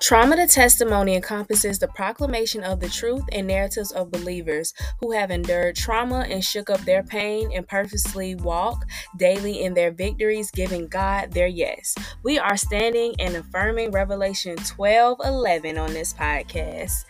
[0.00, 5.30] Trauma to testimony encompasses the proclamation of the truth and narratives of believers who have
[5.30, 8.86] endured trauma and shook up their pain and purposely walk
[9.18, 11.94] daily in their victories, giving God their yes.
[12.22, 17.04] We are standing and affirming Revelation 12 11 on this podcast.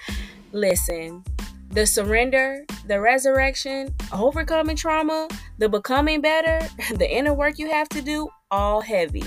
[0.50, 1.22] Listen,
[1.70, 5.28] the surrender, the resurrection, overcoming trauma,
[5.58, 6.58] the becoming better,
[6.96, 9.24] the inner work you have to do, all heavy.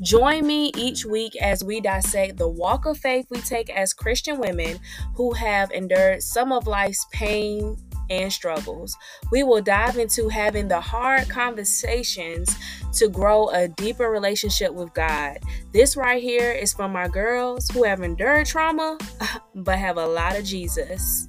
[0.00, 4.38] Join me each week as we dissect the walk of faith we take as Christian
[4.38, 4.78] women
[5.14, 7.76] who have endured some of life's pain
[8.10, 8.96] and struggles.
[9.30, 12.54] We will dive into having the hard conversations
[12.94, 15.38] to grow a deeper relationship with God.
[15.72, 18.98] This right here is from my girls who have endured trauma
[19.54, 21.28] but have a lot of Jesus.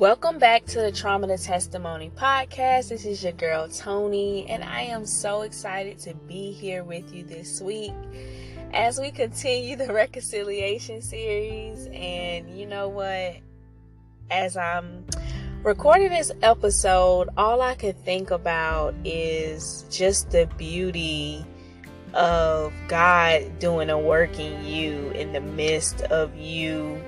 [0.00, 2.88] Welcome back to the Trauma to Testimony podcast.
[2.88, 7.22] This is your girl Tony, and I am so excited to be here with you
[7.22, 7.92] this week
[8.72, 11.86] as we continue the reconciliation series.
[11.92, 13.36] And you know what?
[14.32, 15.06] As I'm
[15.62, 21.46] recording this episode, all I could think about is just the beauty
[22.14, 27.00] of God doing a work in you in the midst of you,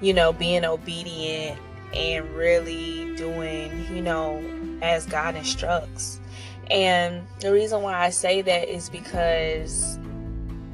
[0.00, 1.60] you know, being obedient
[1.94, 4.42] and really doing, you know,
[4.82, 6.20] as God instructs.
[6.70, 9.98] And the reason why I say that is because,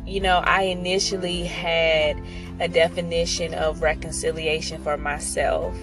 [0.06, 2.20] you know, I initially had
[2.60, 5.74] a definition of reconciliation for myself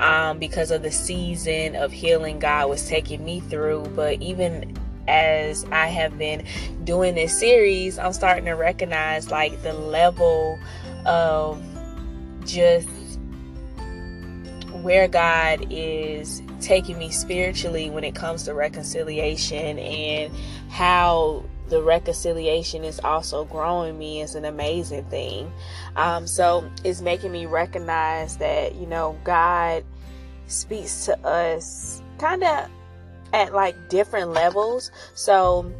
[0.00, 3.84] um, because of the season of healing God was taking me through.
[3.94, 4.76] But even
[5.08, 6.44] as I have been
[6.84, 10.58] doing this series, I'm starting to recognize like the level
[11.04, 11.62] of
[12.44, 12.88] just
[14.82, 20.32] where God is taking me spiritually when it comes to reconciliation and
[20.68, 25.50] how the reconciliation is also growing me is an amazing thing.
[25.96, 29.84] Um, so it's making me recognize that, you know, God
[30.48, 32.68] speaks to us kind of
[33.32, 34.90] at like different levels.
[35.14, 35.72] So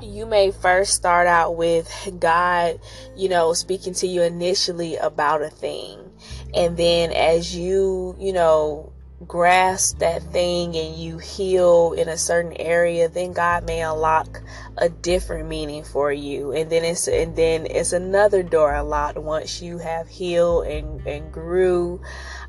[0.00, 2.80] you may first start out with God,
[3.16, 6.05] you know, speaking to you initially about a thing.
[6.54, 8.92] And then as you, you know,
[9.26, 14.42] grasp that thing and you heal in a certain area, then God may unlock
[14.76, 16.52] a different meaning for you.
[16.52, 21.32] And then it's and then it's another door unlocked once you have healed and, and
[21.32, 22.00] grew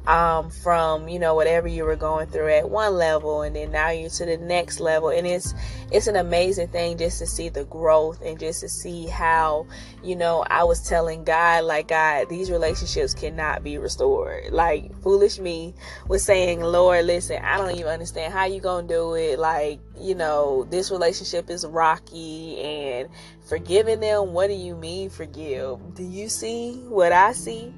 [0.07, 3.89] um, from you know whatever you were going through at one level and then now
[3.89, 5.09] you're to the next level.
[5.09, 5.53] And it's
[5.91, 9.67] it's an amazing thing just to see the growth and just to see how
[10.03, 14.51] you know i was telling god like god these relationships cannot be restored.
[14.51, 15.73] Like foolish me
[16.07, 19.37] was saying lord listen i don't even understand how you gonna do it.
[19.37, 23.09] Like you know this relationship is rocky and
[23.45, 25.95] forgiving them what do you mean forgive?
[25.95, 27.73] Do you see what i see?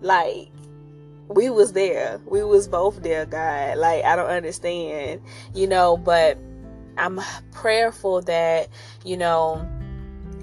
[0.00, 0.48] Like
[1.28, 2.20] we was there.
[2.26, 3.78] We was both there, God.
[3.78, 5.20] Like I don't understand,
[5.54, 6.38] you know, but
[6.96, 7.20] I'm
[7.52, 8.68] prayerful that,
[9.04, 9.66] you know,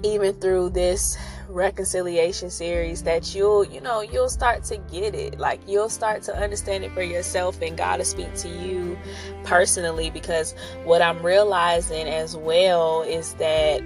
[0.02, 5.60] even through this reconciliation series that you'll you know you'll start to get it like
[5.66, 8.98] you'll start to understand it for yourself and god will speak to you
[9.44, 10.54] personally because
[10.84, 13.80] what i'm realizing as well is that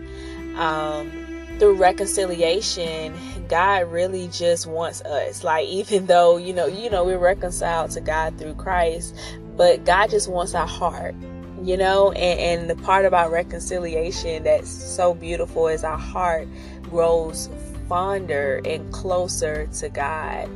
[0.56, 1.10] um
[1.59, 3.15] through reconciliation
[3.50, 5.44] God really just wants us.
[5.44, 9.15] Like even though, you know, you know, we're reconciled to God through Christ,
[9.56, 11.15] but God just wants our heart.
[11.62, 16.49] You know, and, and the part about reconciliation that's so beautiful is our heart
[16.84, 17.50] grows
[17.87, 20.49] fonder and closer to God.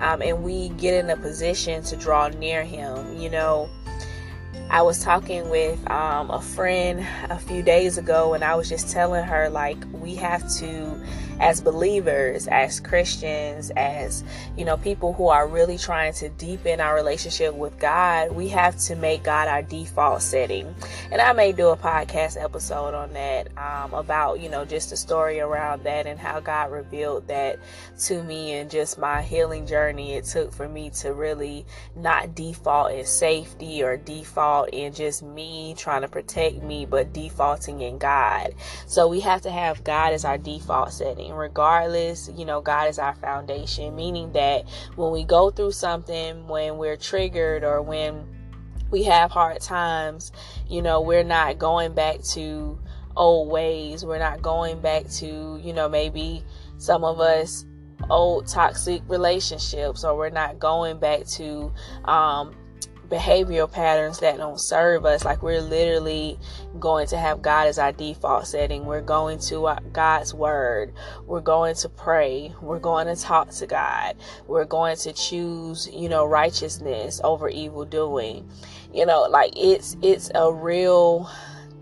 [0.00, 3.16] Um, and we get in a position to draw near Him.
[3.16, 3.70] You know,
[4.70, 8.90] I was talking with um, a friend a few days ago, and I was just
[8.90, 11.00] telling her, like, we have to
[11.40, 14.22] as believers, as Christians, as,
[14.58, 18.78] you know, people who are really trying to deepen our relationship with God, we have
[18.80, 20.74] to make God our default setting.
[21.10, 24.96] And I may do a podcast episode on that um, about, you know, just the
[24.98, 27.58] story around that and how God revealed that
[28.00, 31.64] to me and just my healing journey it took for me to really
[31.96, 37.80] not default in safety or default in just me trying to protect me, but defaulting
[37.80, 38.54] in God.
[38.86, 42.30] So we have to have God as our default setting regardless.
[42.34, 46.96] You know, God is our foundation, meaning that when we go through something, when we're
[46.96, 48.26] triggered or when
[48.90, 50.32] we have hard times,
[50.68, 52.78] you know, we're not going back to
[53.16, 54.04] old ways.
[54.04, 56.44] We're not going back to, you know, maybe
[56.78, 57.66] some of us
[58.08, 61.72] old toxic relationships or we're not going back to
[62.04, 62.54] um,
[63.10, 65.24] behavioral patterns that don't serve us.
[65.24, 66.38] Like we're literally
[66.78, 68.86] going to have God as our default setting.
[68.86, 70.94] We're going to uh, God's word.
[71.26, 72.54] We're going to pray.
[72.62, 74.16] We're going to talk to God.
[74.46, 78.48] We're going to choose, you know, righteousness over evil doing.
[78.94, 81.28] You know, like it's it's a real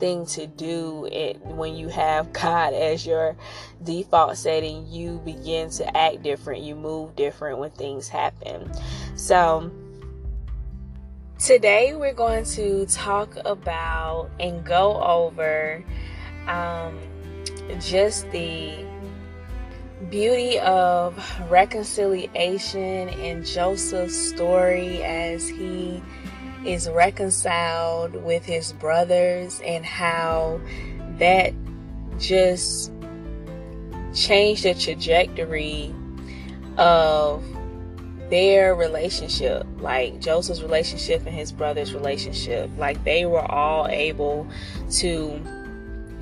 [0.00, 3.36] thing to do it when you have God as your
[3.82, 8.70] default setting you begin to act different you move different when things happen
[9.16, 9.72] so
[11.38, 15.84] today we're going to talk about and go over
[16.48, 16.98] um,
[17.80, 18.84] just the
[20.10, 21.16] beauty of
[21.48, 26.02] reconciliation in Joseph's story as he
[26.64, 30.60] is reconciled with his brothers and how
[31.18, 31.54] that
[32.18, 32.92] just
[34.12, 35.94] changed the trajectory
[36.76, 37.44] of
[38.30, 42.70] their relationship, like Joseph's relationship and his brother's relationship.
[42.76, 44.46] Like they were all able
[44.92, 45.40] to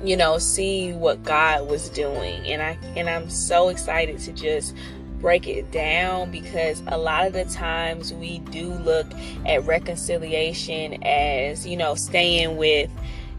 [0.03, 4.75] you know see what God was doing and I and I'm so excited to just
[5.19, 9.07] break it down because a lot of the times we do look
[9.45, 12.89] at reconciliation as, you know, staying with,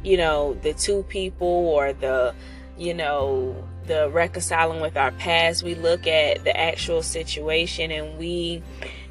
[0.03, 2.35] you know, the two people or the,
[2.77, 3.55] you know,
[3.89, 5.63] the reconciling with our past.
[5.63, 8.63] We look at the actual situation and we,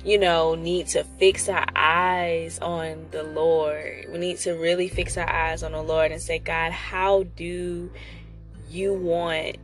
[0.06, 4.06] you know, need to fix our eyes on the Lord.
[4.10, 7.90] We need to really fix our eyes on the Lord and say, God, how do
[8.70, 9.58] you want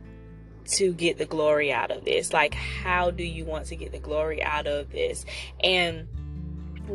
[0.66, 2.32] to get the glory out of this?
[2.32, 5.24] Like, how do you want to get the glory out of this?
[5.62, 6.08] And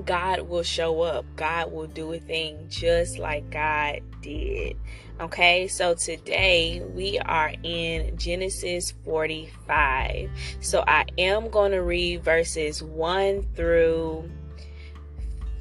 [0.06, 1.26] God will show up.
[1.36, 4.76] God will do a thing just like God did.
[5.20, 10.30] Okay, so today we are in Genesis 45.
[10.62, 14.32] So I am going to read verses 1 through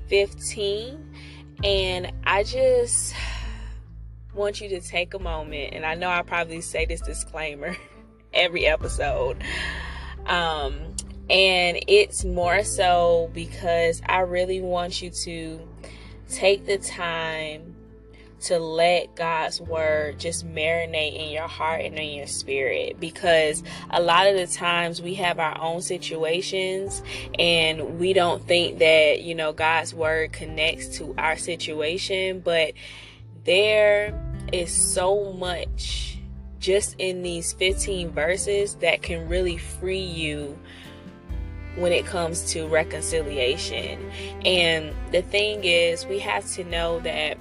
[0.06, 1.12] 15.
[1.64, 3.16] And I just
[4.32, 5.74] want you to take a moment.
[5.74, 7.76] And I know I probably say this disclaimer
[8.32, 9.42] every episode.
[10.26, 10.94] Um,
[11.28, 15.68] and it's more so because I really want you to
[16.28, 17.74] take the time
[18.40, 24.00] to let God's word just marinate in your heart and in your spirit because a
[24.00, 27.02] lot of the times we have our own situations
[27.38, 32.74] and we don't think that, you know, God's word connects to our situation, but
[33.44, 34.14] there
[34.52, 36.18] is so much
[36.60, 40.58] just in these 15 verses that can really free you
[41.76, 44.10] when it comes to reconciliation.
[44.44, 47.38] And the thing is, we have to know that,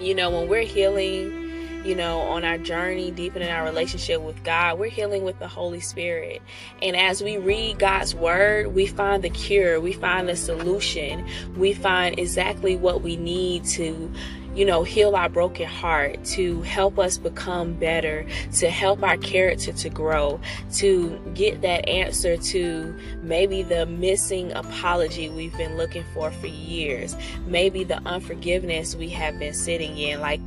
[0.00, 1.42] you know, when we're healing,
[1.84, 5.80] you know, on our journey, deepening our relationship with God, we're healing with the Holy
[5.80, 6.40] Spirit.
[6.80, 11.26] And as we read God's word, we find the cure, we find the solution,
[11.56, 14.10] we find exactly what we need to
[14.54, 19.72] you know, heal our broken heart, to help us become better, to help our character
[19.72, 20.40] to grow,
[20.74, 27.16] to get that answer to maybe the missing apology we've been looking for for years,
[27.46, 30.20] maybe the unforgiveness we have been sitting in.
[30.20, 30.40] Like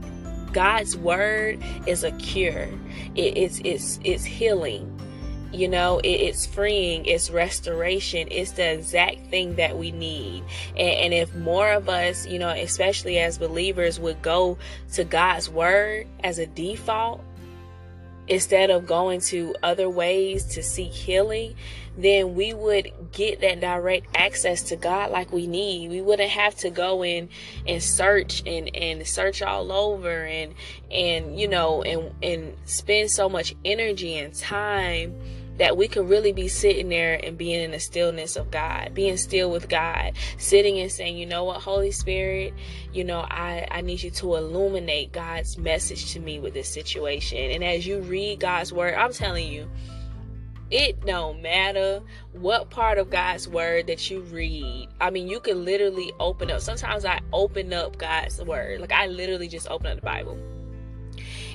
[0.54, 2.70] God's word is a cure.
[3.16, 4.97] It, it's it's it's healing
[5.54, 10.44] you know it, it's freeing it's restoration it's the exact thing that we need.
[10.72, 14.58] And, and, if more of us you know especially as believers would go
[14.94, 17.22] to god's word as a default
[18.28, 21.56] instead of going to other ways to seek healing
[21.98, 25.90] then we would get that direct access to god like we need.
[25.90, 27.30] We wouldn't have to go in
[27.68, 30.54] and search and and search all over and
[30.92, 35.20] and you know and and spend so much energy and time
[35.58, 39.18] that we could really be sitting there and being in the stillness of God, being
[39.18, 42.54] still with God, sitting and saying, you know what, Holy Spirit,
[42.94, 47.52] you know, I, I need you to illuminate God's message to me with this situation.
[47.52, 49.70] And as you read God's word, I'm telling you,
[50.70, 52.02] it don't matter
[52.34, 54.90] what part of God's word that you read.
[55.00, 56.60] I mean, you can literally open up.
[56.60, 58.82] Sometimes I open up God's word.
[58.82, 60.38] Like I literally just open up the Bible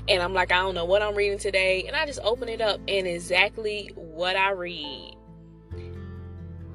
[0.08, 1.84] and I'm like, I don't know what I'm reading today.
[1.86, 5.16] And I just open it up and exactly what I read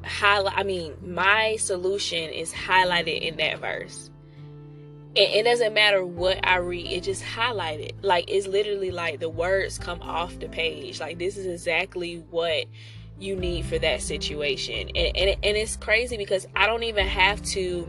[0.07, 4.09] highlight I mean, my solution is highlighted in that verse.
[5.15, 7.93] And it doesn't matter what I read, it just highlighted.
[8.01, 10.99] Like it's literally like the words come off the page.
[10.99, 12.65] Like this is exactly what
[13.19, 14.89] you need for that situation.
[14.95, 17.87] And and, and it's crazy because I don't even have to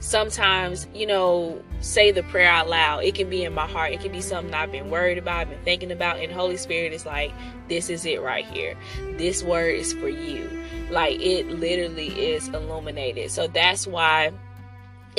[0.00, 3.04] sometimes, you know, say the prayer out loud.
[3.04, 3.92] It can be in my heart.
[3.92, 6.18] It can be something I've been worried about, I've been thinking about.
[6.20, 7.32] And Holy Spirit is like,
[7.68, 8.76] this is it right here.
[9.16, 10.48] This word is for you.
[10.90, 13.30] Like it literally is illuminated.
[13.30, 14.32] So that's why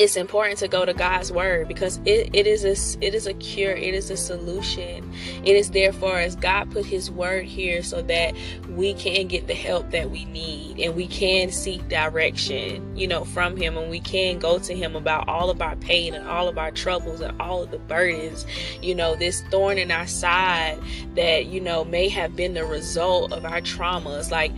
[0.00, 3.34] it's important to go to God's word because it, it is a it is a
[3.34, 5.12] cure, it is a solution.
[5.44, 8.34] It is therefore as God put his word here so that
[8.70, 13.26] we can get the help that we need and we can seek direction, you know,
[13.26, 16.48] from him and we can go to him about all of our pain and all
[16.48, 18.46] of our troubles and all of the burdens.
[18.80, 20.78] You know, this thorn in our side
[21.14, 24.30] that, you know, may have been the result of our traumas.
[24.30, 24.52] Like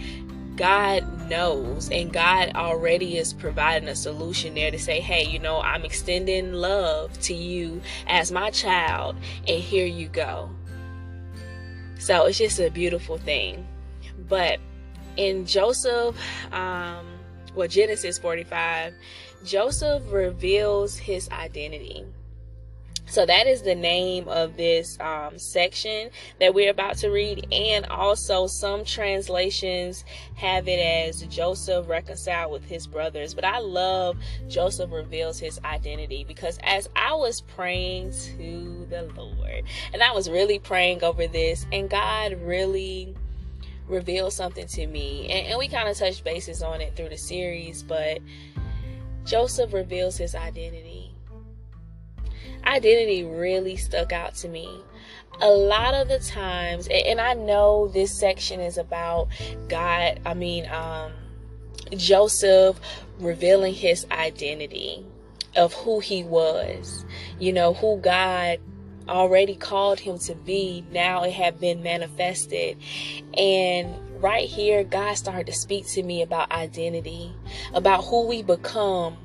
[0.62, 5.60] God knows and God already is providing a solution there to say, hey, you know,
[5.60, 9.16] I'm extending love to you as my child,
[9.48, 10.48] and here you go.
[11.98, 13.66] So it's just a beautiful thing.
[14.28, 14.60] But
[15.16, 16.16] in Joseph,
[16.52, 17.08] um,
[17.56, 18.94] well, Genesis 45,
[19.44, 22.04] Joseph reveals his identity.
[23.12, 26.08] So that is the name of this um, section
[26.40, 27.46] that we're about to read.
[27.52, 33.34] And also, some translations have it as Joseph reconciled with his brothers.
[33.34, 34.16] But I love
[34.48, 40.30] Joseph reveals his identity because as I was praying to the Lord, and I was
[40.30, 43.14] really praying over this, and God really
[43.88, 45.28] revealed something to me.
[45.28, 48.20] And, and we kind of touched bases on it through the series, but
[49.26, 51.01] Joseph reveals his identity
[52.64, 54.68] identity really stuck out to me.
[55.40, 59.28] A lot of the times, and I know this section is about
[59.68, 61.12] God, I mean, um,
[61.96, 62.80] Joseph
[63.18, 65.04] revealing his identity
[65.56, 67.04] of who he was,
[67.38, 68.58] you know, who God
[69.08, 70.84] already called him to be.
[70.92, 72.76] Now it had been manifested.
[73.36, 77.32] And right here, God started to speak to me about identity,
[77.74, 79.16] about who we become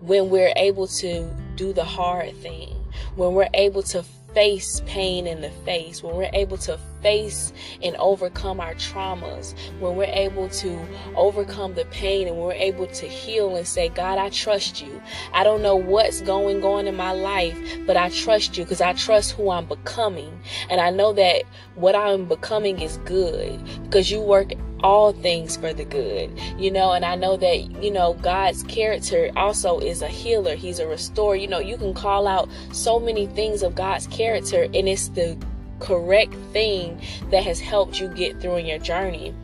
[0.00, 2.74] when we're able to do the hard thing,
[3.16, 4.02] when we're able to
[4.34, 7.52] face pain in the face, when we're able to face
[7.82, 10.78] and overcome our traumas, when we're able to
[11.16, 15.02] overcome the pain and we're able to heal and say, God, I trust you.
[15.32, 18.92] I don't know what's going on in my life, but I trust you because I
[18.92, 20.40] trust who I'm becoming.
[20.68, 21.42] And I know that
[21.74, 24.52] what I'm becoming is good because you work
[24.82, 26.92] all things for the good, you know.
[26.92, 31.36] And I know that, you know, God's character also is a healer, He's a restorer.
[31.36, 35.36] You know, you can call out so many things of God's character, and it's the
[35.80, 39.34] correct thing that has helped you get through in your journey.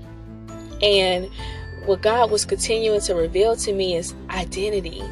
[0.83, 1.31] And
[1.87, 5.03] what God was continuing to reveal to me is identity.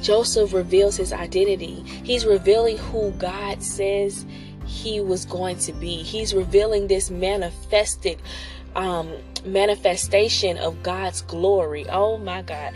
[0.00, 1.82] Joseph reveals his identity.
[2.04, 4.24] He's revealing who God says
[4.66, 6.02] he was going to be.
[6.02, 8.20] He's revealing this manifested
[8.74, 9.12] um,
[9.46, 11.86] manifestation of God's glory.
[11.88, 12.74] Oh my God.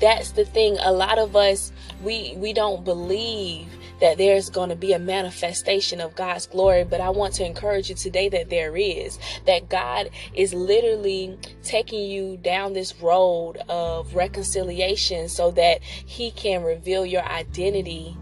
[0.00, 0.76] That's the thing.
[0.80, 3.68] A lot of us, we, we don't believe
[4.00, 6.84] that there's going to be a manifestation of God's glory.
[6.84, 12.10] But I want to encourage you today that there is, that God is literally taking
[12.10, 18.16] you down this road of reconciliation so that He can reveal your identity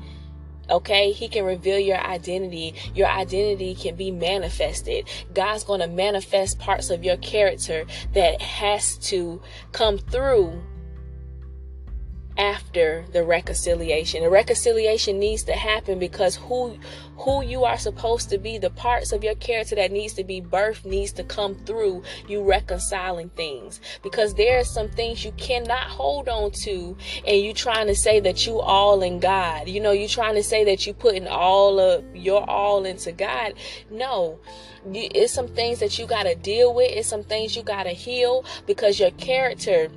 [0.71, 1.12] okay?
[1.12, 2.75] He can reveal your identity.
[2.95, 5.09] Your identity can be manifested.
[5.35, 9.40] God's going to manifest parts of your character that has to
[9.73, 10.62] come through
[12.38, 14.22] after the reconciliation.
[14.22, 16.78] The reconciliation needs to happen because who
[17.16, 20.40] who you are supposed to be, the parts of your character that needs to be
[20.40, 23.80] birthed needs to come through you reconciling things.
[24.02, 26.96] Because there are some things you cannot hold on to
[27.26, 29.68] and you trying to say that you all in God.
[29.68, 33.54] You know, you trying to say that you putting all of your all into God.
[33.90, 34.40] No.
[34.84, 36.90] It's some things that you got to deal with.
[36.90, 39.88] It's some things you got to heal because your character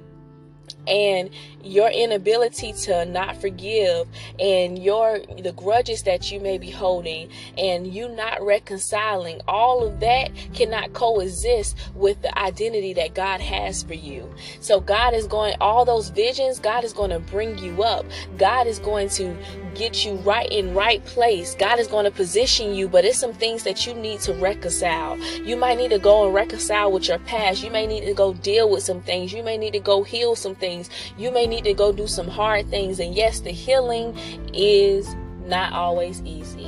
[0.87, 1.29] and
[1.63, 4.07] your inability to not forgive
[4.39, 9.99] and your the grudges that you may be holding and you not reconciling all of
[9.99, 14.31] that cannot coexist with the identity that God has for you.
[14.59, 18.05] So God is going all those visions God is going to bring you up.
[18.37, 19.35] God is going to
[19.75, 23.33] get you right in right place God is going to position you but it's some
[23.33, 27.19] things that you need to reconcile you might need to go and reconcile with your
[27.19, 30.03] past you may need to go deal with some things you may need to go
[30.03, 32.99] heal some things you may need to go do some hard things.
[32.99, 34.17] And yes, the healing
[34.53, 35.15] is
[35.45, 36.67] not always easy.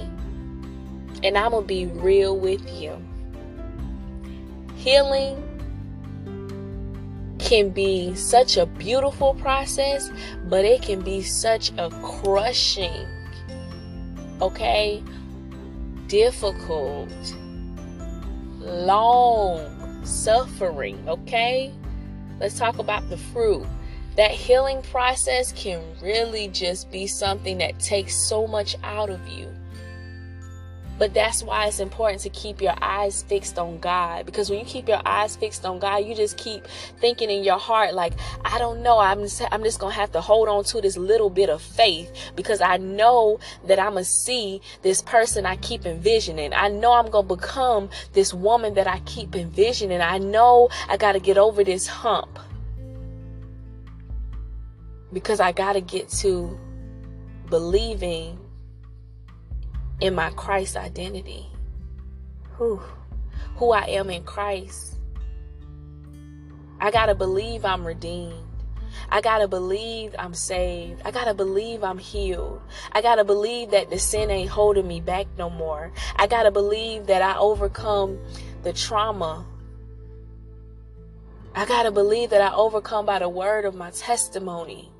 [1.23, 2.95] And I'm going to be real with you.
[4.75, 5.43] Healing
[7.39, 10.11] can be such a beautiful process,
[10.45, 13.05] but it can be such a crushing,
[14.41, 15.03] okay,
[16.07, 17.09] difficult,
[18.59, 21.73] long suffering, okay?
[22.39, 23.65] Let's talk about the fruit
[24.15, 29.47] that healing process can really just be something that takes so much out of you.
[30.97, 34.25] But that's why it's important to keep your eyes fixed on God.
[34.25, 36.65] Because when you keep your eyes fixed on God, you just keep
[36.99, 38.13] thinking in your heart, like,
[38.43, 40.97] I don't know, I'm just, I'm just going to have to hold on to this
[40.97, 45.57] little bit of faith because I know that I'm going to see this person I
[45.57, 46.53] keep envisioning.
[46.53, 50.01] I know I'm going to become this woman that I keep envisioning.
[50.01, 52.39] I know I got to get over this hump
[55.13, 56.59] because I got to get to
[57.49, 58.37] believing
[60.01, 61.45] in my Christ identity.
[62.53, 62.81] Who,
[63.55, 64.95] who I am in Christ.
[66.79, 68.47] I got to believe I'm redeemed.
[69.09, 71.01] I got to believe I'm saved.
[71.05, 72.61] I got to believe I'm healed.
[72.91, 75.91] I got to believe that the sin ain't holding me back no more.
[76.15, 78.19] I got to believe that I overcome
[78.63, 79.45] the trauma.
[81.55, 84.91] I got to believe that I overcome by the word of my testimony.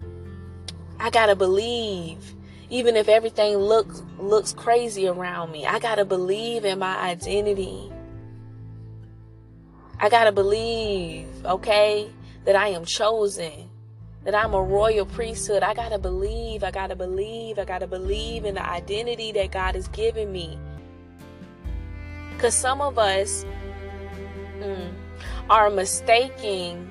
[1.00, 2.34] I got to believe
[2.70, 7.92] even if everything looks looks crazy around me i gotta believe in my identity.
[10.00, 12.10] I gotta believe okay
[12.46, 13.70] that i am chosen
[14.24, 15.64] that i'm a royal priesthood.
[15.64, 19.88] I gotta believe i gotta believe i gotta believe in the identity that god has
[19.88, 20.58] given me.
[22.34, 23.44] Because some of us
[24.60, 24.94] mm,
[25.50, 26.88] are mistaking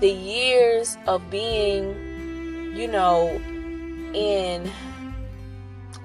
[0.00, 3.28] the years of being you know
[4.12, 4.70] in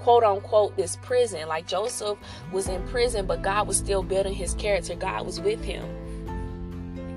[0.06, 1.48] quote unquote this prison.
[1.48, 2.20] Like Joseph
[2.52, 4.94] was in prison, but God was still building his character.
[4.94, 5.84] God was with him.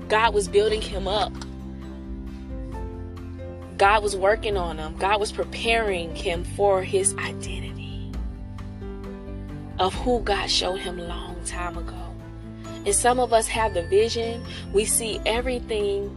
[0.07, 1.31] God was building him up.
[3.77, 4.97] God was working on him.
[4.97, 8.11] God was preparing him for his identity
[9.77, 12.15] of who God showed him long time ago.
[12.87, 14.43] And some of us have the vision.
[14.73, 16.09] We see everything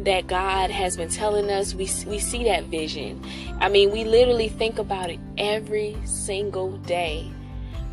[0.00, 3.22] that God has been telling us, we, we see that vision.
[3.60, 7.30] I mean, we literally think about it every single day.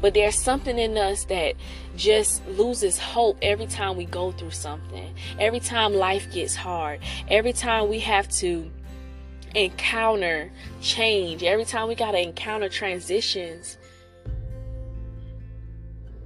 [0.02, 1.56] But there's something in us that
[1.96, 5.16] just loses hope every time we go through something.
[5.40, 7.00] Every time life gets hard.
[7.30, 8.70] Every time we have to
[9.56, 11.42] encounter change.
[11.44, 13.78] Every time we got to encounter transitions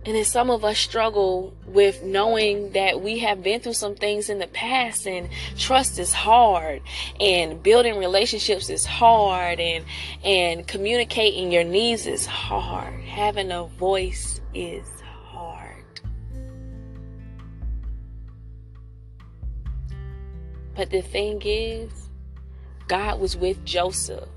[0.08, 4.30] and then some of us struggle with knowing that we have been through some things
[4.30, 6.82] in the past and trust is hard
[7.20, 9.84] and building relationships is hard and
[10.24, 12.94] and communicating your needs is hard.
[13.02, 14.88] Having a voice is
[15.26, 15.84] hard.
[20.74, 21.92] But the thing is,
[22.88, 24.30] God was with Joseph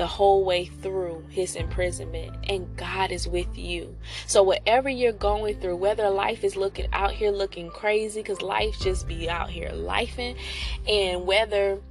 [0.00, 3.94] the whole way through his imprisonment and God is with you.
[4.26, 8.80] So whatever you're going through, whether life is looking out here looking crazy cuz life
[8.80, 10.38] just be out here lifing
[10.88, 11.82] and whether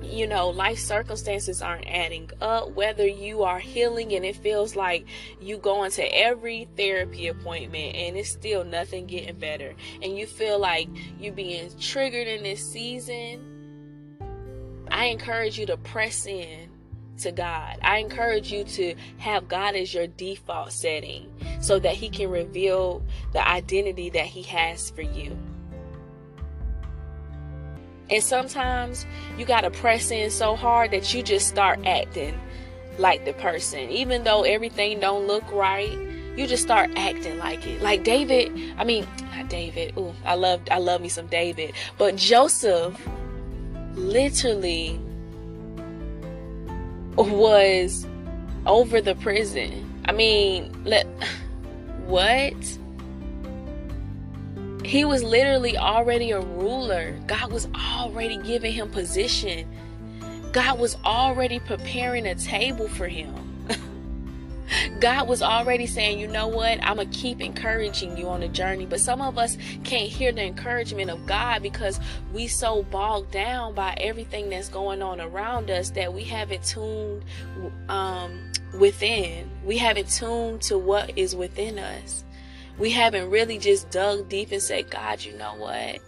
[0.00, 5.04] you know, life circumstances aren't adding up, whether you are healing and it feels like
[5.40, 10.60] you going to every therapy appointment and it's still nothing getting better, and you feel
[10.60, 13.40] like you're being triggered in this season,
[14.88, 16.73] I encourage you to press in
[17.18, 17.78] to God.
[17.82, 23.02] I encourage you to have God as your default setting so that He can reveal
[23.32, 25.36] the identity that He has for you.
[28.10, 29.06] And sometimes
[29.38, 32.38] you got to press in so hard that you just start acting
[32.98, 33.90] like the person.
[33.90, 35.98] Even though everything don't look right,
[36.36, 37.80] you just start acting like it.
[37.80, 39.96] Like David, I mean, not David.
[39.96, 41.74] Ooh, I love I love me some David.
[41.96, 43.00] But Joseph
[43.94, 45.00] literally
[47.16, 48.06] was
[48.66, 50.02] over the prison.
[50.06, 51.06] I mean, let
[52.06, 52.54] what?
[54.84, 57.18] He was literally already a ruler.
[57.26, 59.66] God was already giving him position.
[60.52, 63.34] God was already preparing a table for him.
[65.04, 66.82] God was already saying, you know what?
[66.82, 68.86] I'm going to keep encouraging you on the journey.
[68.86, 72.00] But some of us can't hear the encouragement of God because
[72.32, 77.22] we so bogged down by everything that's going on around us that we haven't tuned
[77.90, 79.50] um, within.
[79.62, 82.24] We haven't tuned to what is within us.
[82.78, 85.98] We haven't really just dug deep and said, God, you know what?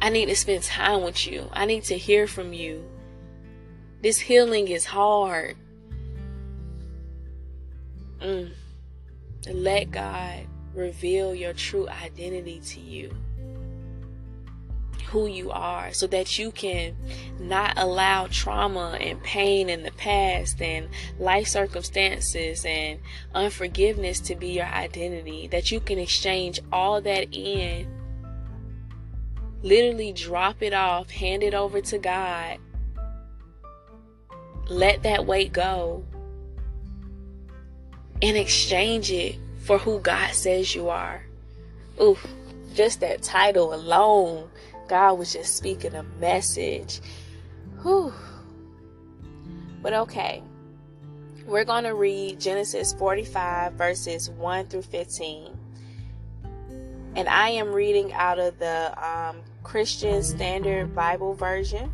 [0.00, 1.50] I need to spend time with you.
[1.52, 2.88] I need to hear from you.
[4.02, 5.56] This healing is hard.
[8.24, 8.52] Mm.
[9.52, 13.14] Let God reveal your true identity to you.
[15.08, 16.96] Who you are, so that you can
[17.38, 20.88] not allow trauma and pain in the past and
[21.20, 22.98] life circumstances and
[23.34, 25.46] unforgiveness to be your identity.
[25.46, 27.86] That you can exchange all that in
[29.62, 32.58] literally drop it off, hand it over to God.
[34.68, 36.04] Let that weight go
[38.24, 41.22] and exchange it for who God says you are.
[42.00, 42.26] Oof,
[42.72, 44.48] just that title alone,
[44.88, 47.02] God was just speaking a message.
[47.82, 48.14] Whew.
[49.82, 50.42] But okay,
[51.46, 55.58] we're going to read Genesis 45, verses 1 through 15.
[57.16, 61.92] And I am reading out of the um, Christian Standard Bible Version.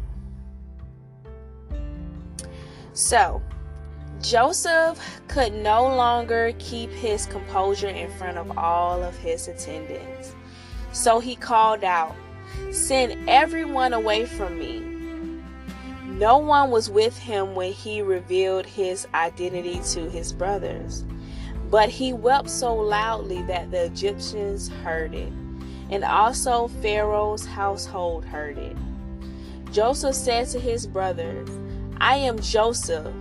[2.92, 3.42] So,
[4.22, 10.34] Joseph could no longer keep his composure in front of all of his attendants.
[10.92, 12.14] So he called out,
[12.70, 14.80] Send everyone away from me.
[16.04, 21.04] No one was with him when he revealed his identity to his brothers.
[21.70, 25.32] But he wept so loudly that the Egyptians heard it,
[25.88, 28.76] and also Pharaoh's household heard it.
[29.72, 31.48] Joseph said to his brothers,
[32.00, 33.14] I am Joseph.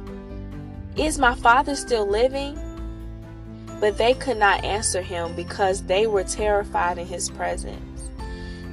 [0.95, 2.59] Is my father still living?
[3.79, 8.09] But they could not answer him because they were terrified in his presence.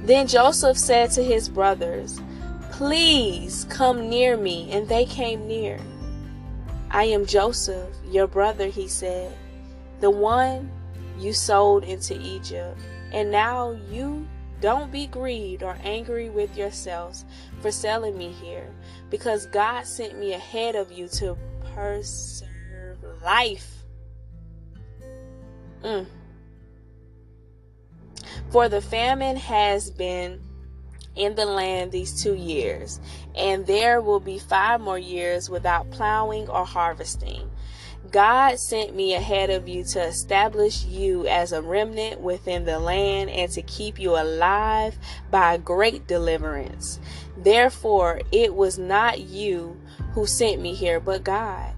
[0.03, 2.19] Then Joseph said to his brothers,
[2.71, 4.69] Please come near me.
[4.71, 5.79] And they came near.
[6.91, 9.35] I am Joseph, your brother, he said,
[9.99, 10.71] the one
[11.17, 12.79] you sold into Egypt.
[13.11, 14.27] And now you
[14.61, 17.25] don't be grieved or angry with yourselves
[17.61, 18.69] for selling me here,
[19.09, 21.37] because God sent me ahead of you to
[21.77, 23.83] preserve life.
[25.83, 26.07] Mm.
[28.49, 30.41] For the famine has been
[31.15, 32.99] in the land these two years,
[33.35, 37.49] and there will be five more years without plowing or harvesting.
[38.11, 43.29] God sent me ahead of you to establish you as a remnant within the land
[43.29, 44.97] and to keep you alive
[45.29, 46.99] by great deliverance.
[47.35, 49.79] Therefore, it was not you
[50.17, 51.75] who sent me here, but God.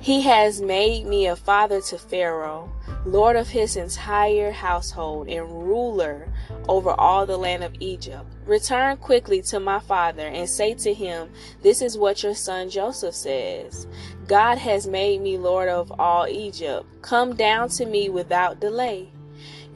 [0.00, 2.72] He has made me a father to Pharaoh,
[3.04, 6.32] Lord of his entire household, and ruler
[6.70, 8.24] over all the land of Egypt.
[8.46, 13.14] Return quickly to my father and say to him, This is what your son Joseph
[13.14, 13.86] says.
[14.26, 16.86] God has made me Lord of all Egypt.
[17.02, 19.10] Come down to me without delay.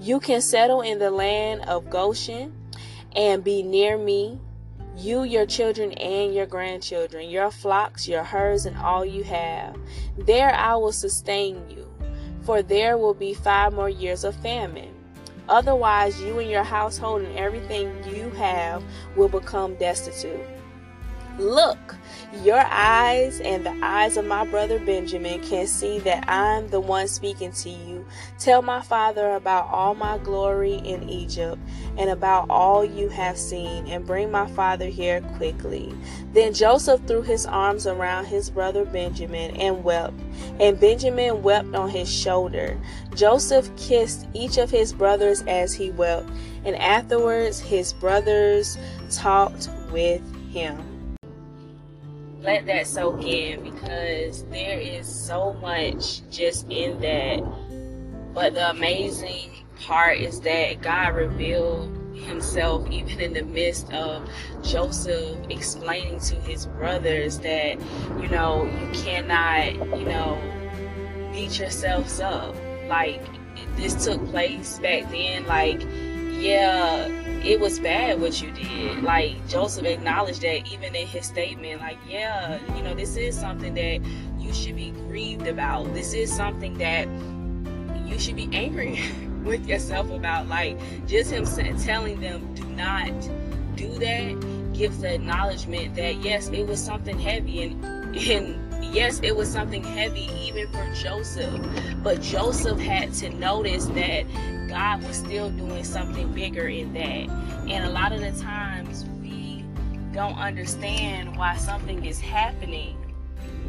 [0.00, 2.54] You can settle in the land of Goshen
[3.14, 4.40] and be near me
[4.98, 9.76] you, your children, and your grandchildren, your flocks, your herds, and all you have.
[10.16, 11.86] There I will sustain you,
[12.42, 14.94] for there will be five more years of famine.
[15.48, 18.82] Otherwise, you and your household and everything you have
[19.16, 20.40] will become destitute.
[21.38, 21.94] Look,
[22.42, 27.06] your eyes and the eyes of my brother Benjamin can see that I'm the one
[27.06, 28.04] speaking to you.
[28.40, 31.58] Tell my father about all my glory in Egypt
[31.96, 35.94] and about all you have seen, and bring my father here quickly.
[36.32, 40.14] Then Joseph threw his arms around his brother Benjamin and wept,
[40.58, 42.76] and Benjamin wept on his shoulder.
[43.14, 46.28] Joseph kissed each of his brothers as he wept,
[46.64, 48.76] and afterwards his brothers
[49.08, 50.20] talked with
[50.50, 50.87] him
[52.40, 57.42] let that soak in because there is so much just in that.
[58.34, 64.28] But the amazing part is that God revealed himself even in the midst of
[64.62, 67.80] Joseph explaining to his brothers that,
[68.20, 70.38] you know, you cannot, you know,
[71.32, 72.54] beat yourselves up.
[72.88, 73.24] Like,
[73.76, 75.46] this took place back then.
[75.46, 75.82] Like,
[76.40, 77.08] yeah,
[77.44, 79.02] it was bad what you did.
[79.02, 83.74] Like Joseph acknowledged that even in his statement, like, yeah, you know, this is something
[83.74, 84.00] that
[84.38, 85.92] you should be grieved about.
[85.94, 87.08] This is something that
[88.06, 89.00] you should be angry
[89.44, 90.48] with yourself about.
[90.48, 91.46] Like, just him
[91.78, 93.10] telling them, do not
[93.76, 99.34] do that, gives the acknowledgement that yes, it was something heavy and and yes, it
[99.34, 101.60] was something heavy even for Joseph,
[102.02, 104.24] but Joseph had to notice that
[104.68, 107.28] God was still doing something bigger in that.
[107.68, 109.64] And a lot of the times we
[110.12, 112.96] don't understand why something is happening.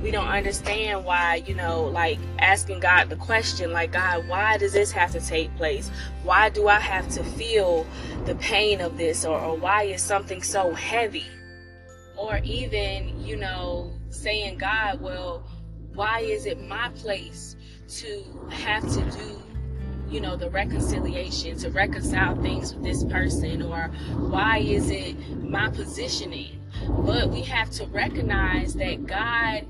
[0.01, 4.71] We don't understand why, you know, like asking God the question, like, God, why does
[4.71, 5.91] this have to take place?
[6.23, 7.85] Why do I have to feel
[8.25, 9.25] the pain of this?
[9.25, 11.27] Or, or why is something so heavy?
[12.15, 15.43] Or even, you know, saying, God, well,
[15.93, 17.55] why is it my place
[17.87, 19.41] to have to do
[20.09, 23.61] you know the reconciliation to reconcile things with this person?
[23.61, 26.61] Or why is it my positioning?
[26.87, 29.67] But we have to recognize that god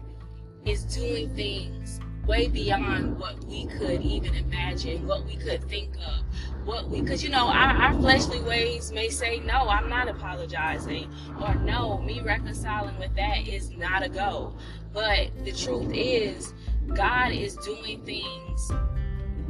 [0.65, 6.23] is doing things way beyond what we could even imagine what we could think of
[6.69, 11.11] what we because you know our, our, fleshly ways may say no i'm not apologizing
[11.41, 14.53] or no me reconciling with that is not a go.
[14.93, 16.53] But the truth is
[16.93, 18.71] god is doing things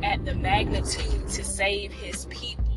[0.02, 2.70] at the magnitude to save his people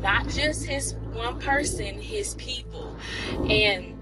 [0.00, 2.96] not just his one person his people.
[3.48, 3.98] And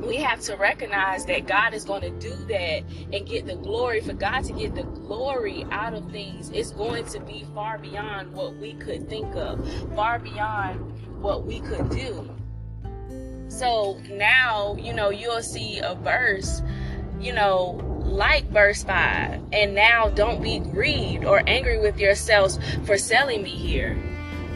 [0.00, 4.00] we have to recognize that God is going to do that and get the glory.
[4.00, 8.32] For God to get the glory out of things, it's going to be far beyond
[8.32, 10.80] what we could think of, far beyond
[11.22, 12.30] what we could do.
[13.48, 16.62] So now, you know, you'll see a verse,
[17.20, 19.40] you know, like verse 5.
[19.52, 23.96] And now don't be grieved or angry with yourselves for selling me here,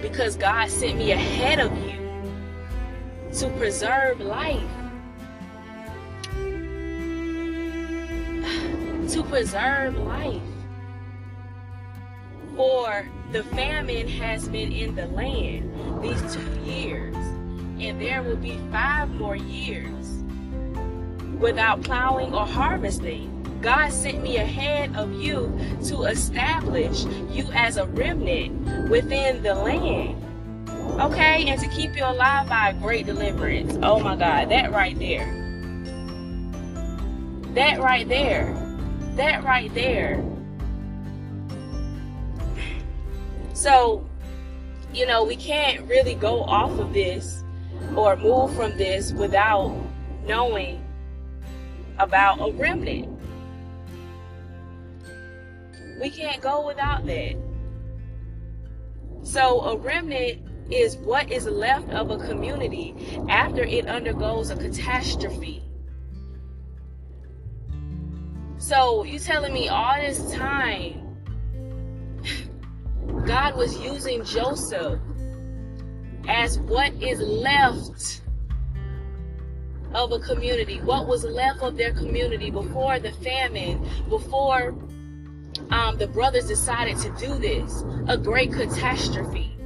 [0.02, 1.98] because God sent me ahead of you
[3.38, 4.60] to preserve life
[9.10, 10.42] to preserve life.
[12.56, 18.58] For the famine has been in the land these two years, and there will be
[18.70, 20.22] five more years
[21.38, 23.36] without plowing or harvesting.
[23.62, 30.22] God sent me ahead of you to establish you as a remnant within the land.
[31.00, 33.78] Okay, and to keep you alive by great deliverance.
[33.82, 35.39] Oh my God, that right there.
[37.54, 38.60] That right there
[39.20, 40.24] that right there.
[43.52, 44.08] So,
[44.94, 47.44] you know, we can't really go off of this
[47.94, 49.76] or move from this without
[50.26, 50.82] knowing
[51.98, 53.08] about a remnant.
[56.00, 57.36] We can't go without that.
[59.22, 62.94] So, a remnant is what is left of a community
[63.28, 65.62] after it undergoes a catastrophe.
[68.70, 71.16] So you telling me all this time
[73.26, 75.00] God was using Joseph
[76.28, 78.22] as what is left
[79.92, 84.76] of a community, what was left of their community before the famine, before
[85.70, 89.58] um, the brothers decided to do this, a great catastrophe.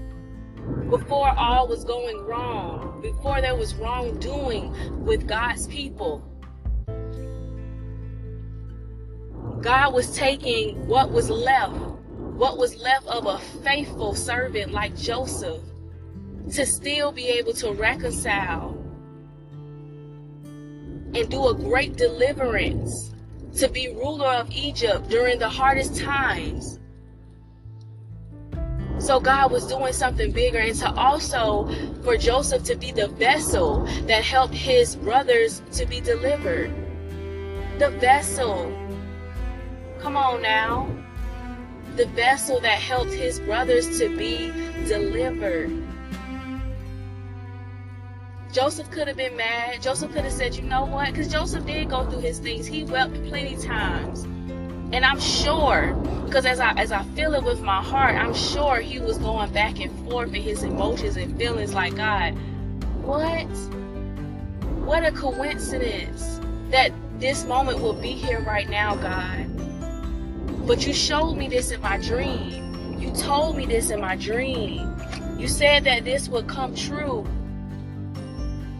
[0.88, 6.26] Before all was going wrong, before there was wrongdoing with God's people,
[9.64, 15.62] God was taking what was left, what was left of a faithful servant like Joseph,
[16.52, 18.78] to still be able to reconcile
[21.14, 23.14] and do a great deliverance,
[23.56, 26.78] to be ruler of Egypt during the hardest times.
[28.98, 33.86] So God was doing something bigger, and to also for Joseph to be the vessel
[34.08, 36.70] that helped his brothers to be delivered.
[37.78, 38.70] The vessel
[40.04, 40.86] Come on now.
[41.96, 44.52] The vessel that helped his brothers to be
[44.86, 45.72] delivered.
[48.52, 49.80] Joseph could have been mad.
[49.80, 51.10] Joseph could have said, you know what?
[51.10, 52.66] Because Joseph did go through his things.
[52.66, 54.24] He wept plenty times.
[54.92, 55.94] And I'm sure,
[56.26, 59.50] because as I as I feel it with my heart, I'm sure he was going
[59.54, 62.34] back and forth in his emotions and feelings like, God,
[63.00, 63.46] what?
[64.84, 69.64] What a coincidence that this moment will be here right now, God.
[70.66, 72.98] But you showed me this in my dream.
[72.98, 74.96] You told me this in my dream.
[75.38, 77.26] You said that this would come true.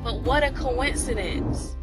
[0.03, 1.77] But what a coincidence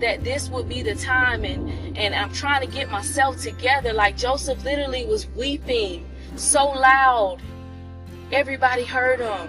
[0.00, 4.16] that this would be the time and and I'm trying to get myself together like
[4.16, 7.38] Joseph literally was weeping so loud
[8.30, 9.48] everybody heard him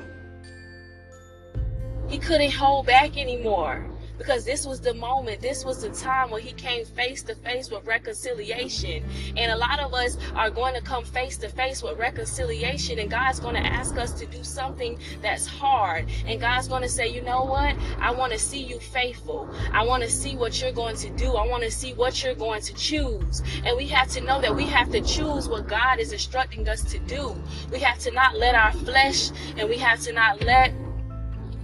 [2.08, 3.86] he couldn't hold back anymore
[4.20, 7.72] because this was the moment, this was the time when he came face to face
[7.72, 9.04] with reconciliation.
[9.38, 13.10] And a lot of us are going to come face to face with reconciliation, and
[13.10, 16.10] God's going to ask us to do something that's hard.
[16.28, 17.76] And God's going to say, you know what?
[18.00, 19.50] I want to see you faithful.
[19.72, 21.36] I want to see what you're going to do.
[21.36, 23.42] I want to see what you're going to choose.
[23.64, 26.84] And we have to know that we have to choose what God is instructing us
[26.92, 27.34] to do.
[27.72, 30.74] We have to not let our flesh and we have to not let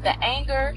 [0.04, 0.76] the anger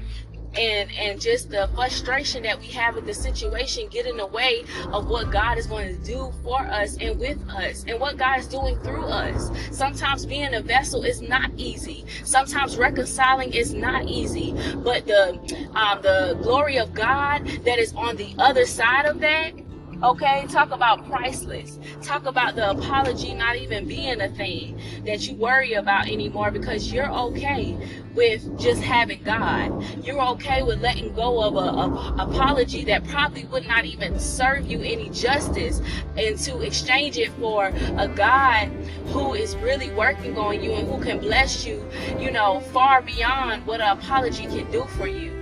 [0.59, 4.65] and and just the frustration that we have with the situation get in the way
[4.91, 8.39] of what God is going to do for us and with us and what God
[8.39, 9.49] is doing through us.
[9.71, 12.05] Sometimes being a vessel is not easy.
[12.25, 14.53] Sometimes reconciling is not easy.
[14.75, 15.39] But the
[15.75, 19.53] um, the glory of God that is on the other side of that
[20.01, 21.77] Okay, talk about priceless.
[22.01, 26.89] Talk about the apology not even being a thing that you worry about anymore because
[26.89, 27.75] you're okay
[28.15, 29.83] with just having God.
[30.05, 34.81] You're okay with letting go of a, apology that probably would not even serve you
[34.83, 35.81] any justice
[36.15, 37.65] and to exchange it for
[37.97, 38.67] a God
[39.07, 41.85] who is really working on you and who can bless you,
[42.17, 45.38] you know, far beyond what an apology can do for you.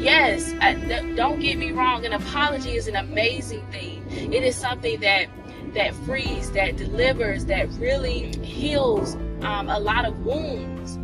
[0.00, 4.56] Yes, I, th- don't get me wrong, an apology is an amazing thing it is
[4.56, 5.26] something that
[5.74, 10.98] that frees, that delivers, that really heals um, a lot of wounds.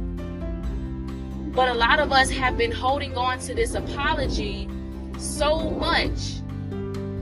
[1.54, 4.68] But a lot of us have been holding on to this apology
[5.18, 6.42] so much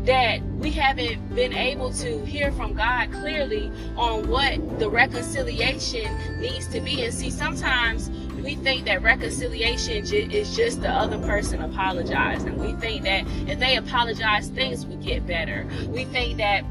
[0.07, 6.67] that we haven't been able to hear from God clearly on what the reconciliation needs
[6.69, 7.05] to be.
[7.05, 8.09] And see, sometimes
[8.45, 12.59] we think that reconciliation is just the other person apologizing.
[12.59, 15.67] We think that if they apologize, things would get better.
[15.89, 16.65] We think that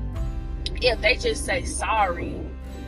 [0.76, 2.40] if they just say sorry,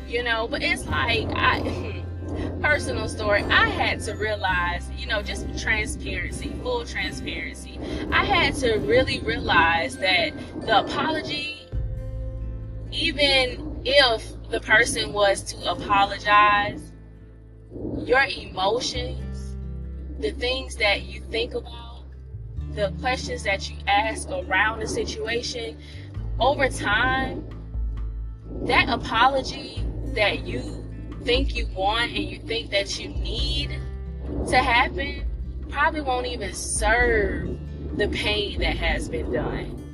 [0.08, 2.04] you know, but it's like I
[2.62, 7.80] personal story, I had to realize, you know, just transparency, full transparency.
[8.12, 11.68] I had to really realize that the apology,
[12.92, 16.92] even if the person was to apologize,
[18.06, 19.56] your emotions,
[20.20, 22.04] the things that you think about,
[22.74, 25.78] the questions that you ask around the situation,
[26.40, 27.48] over time,
[28.64, 29.84] that apology
[30.14, 30.62] that you
[31.24, 33.80] think you want and you think that you need
[34.48, 35.26] to happen
[35.70, 37.58] probably won't even serve
[37.98, 39.85] the pain that has been done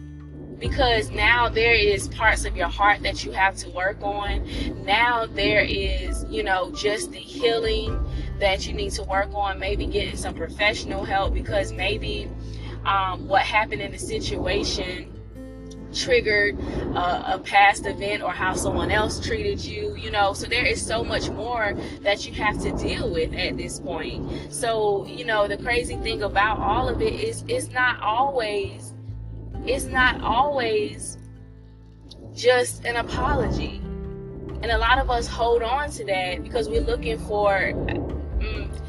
[0.61, 4.47] because now there is parts of your heart that you have to work on.
[4.85, 7.99] Now there is, you know, just the healing
[8.39, 12.29] that you need to work on, maybe getting some professional help because maybe
[12.85, 15.11] um, what happened in the situation
[15.93, 16.57] triggered
[16.95, 20.31] a past event or how someone else treated you, you know.
[20.33, 24.53] So there is so much more that you have to deal with at this point.
[24.53, 28.90] So, you know, the crazy thing about all of it is it's not always
[29.65, 31.17] it's not always
[32.33, 33.77] just an apology.
[34.61, 38.81] And a lot of us hold on to that because we're looking for mm,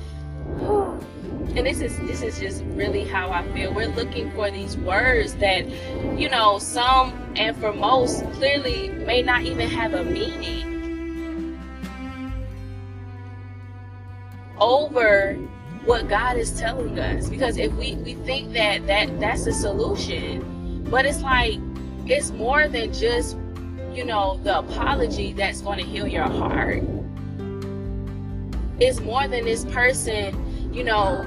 [1.55, 3.75] and this is this is just really how I feel.
[3.75, 5.67] We're looking for these words that,
[6.19, 10.73] you know, some and for most clearly may not even have a meaning
[14.59, 15.35] over
[15.85, 17.29] what God is telling us.
[17.29, 20.62] Because if we, we think that, that that's the solution,
[20.93, 21.59] but it's like,
[22.07, 23.39] it's more than just,
[23.95, 26.83] you know, the apology that's going to heal your heart.
[28.79, 31.23] It's more than this person, you know,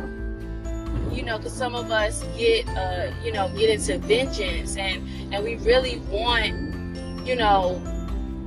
[1.12, 5.02] you know, because some of us get, uh, you know, get into vengeance and
[5.34, 7.82] and we really want, you know,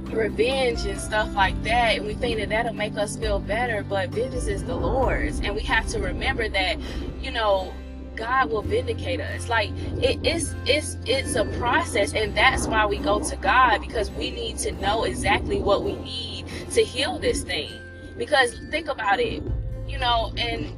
[0.04, 3.82] revenge and stuff like that, and we think that that'll make us feel better.
[3.82, 6.76] But vengeance is the Lord's, and we have to remember that,
[7.20, 7.74] you know,
[8.18, 9.48] God will vindicate us.
[9.48, 9.70] Like
[10.02, 14.30] it, it's it's it's a process, and that's why we go to God because we
[14.30, 17.70] need to know exactly what we need to heal this thing.
[18.18, 19.42] Because think about it,
[19.86, 20.76] you know, and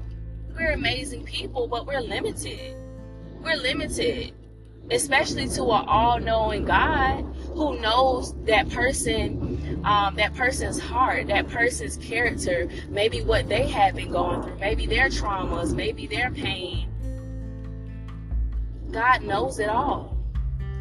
[0.55, 2.76] we're amazing people, but we're limited.
[3.42, 4.35] We're limited,
[4.90, 7.22] especially to an all-knowing God
[7.55, 13.94] who knows that person, um, that person's heart, that person's character, maybe what they have
[13.94, 16.90] been going through, maybe their traumas, maybe their pain
[18.92, 20.16] God knows it all.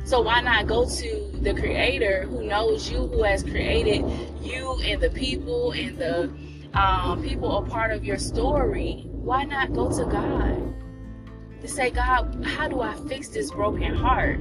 [0.03, 4.03] So why not go to the creator who knows you, who has created
[4.41, 6.31] you and the people and the
[6.73, 9.03] um, people are part of your story?
[9.07, 10.73] Why not go to God
[11.61, 14.39] to say, God, how do I fix this broken heart?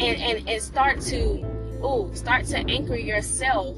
[0.00, 1.46] And and, and start to
[1.82, 3.76] oh, start to anchor yourself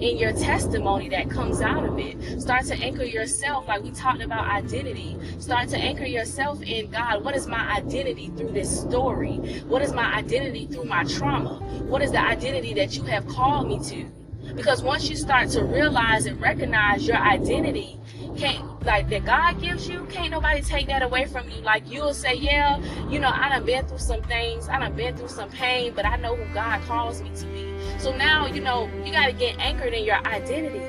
[0.00, 2.40] in your testimony that comes out of it.
[2.40, 5.16] Start to anchor yourself, like we talked about identity.
[5.38, 7.24] Start to anchor yourself in God.
[7.24, 9.36] What is my identity through this story?
[9.66, 11.60] What is my identity through my trauma?
[11.84, 14.54] What is the identity that you have called me to?
[14.54, 17.98] Because once you start to realize and recognize your identity,
[18.36, 21.60] can't like that God gives you, can't nobody take that away from you.
[21.62, 25.16] Like you'll say, Yeah, you know, I done been through some things, I done been
[25.16, 27.67] through some pain, but I know who God calls me to be.
[27.98, 30.84] So now, you know, you gotta get anchored in your identity.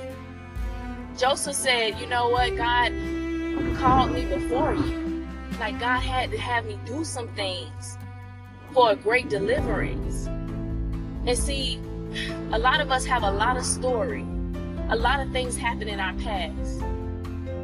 [1.18, 2.92] Joseph said, you know what, God
[3.78, 5.28] called me before you.
[5.60, 7.98] Like God had to have me do some things
[8.74, 10.28] for a great deliverance.
[10.28, 11.80] And see,
[12.52, 14.26] a lot of us have a lot of story.
[14.90, 16.82] A lot of things happen in our past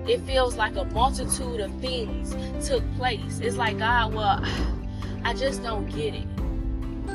[0.07, 2.35] it feels like a multitude of things
[2.67, 3.39] took place.
[3.39, 4.39] It's like, God, well,
[5.23, 6.27] I just don't get it.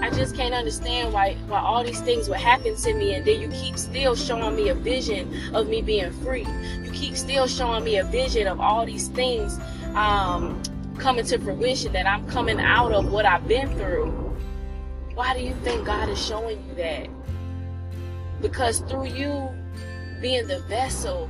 [0.00, 3.40] I just can't understand why why all these things would happen to me and then
[3.40, 6.46] you keep still showing me a vision of me being free.
[6.82, 9.58] You keep still showing me a vision of all these things
[9.94, 10.62] um,
[10.98, 14.10] coming to fruition that I'm coming out of what I've been through.
[15.14, 17.08] Why do you think God is showing you that?
[18.40, 19.50] Because through you
[20.20, 21.28] being the vessel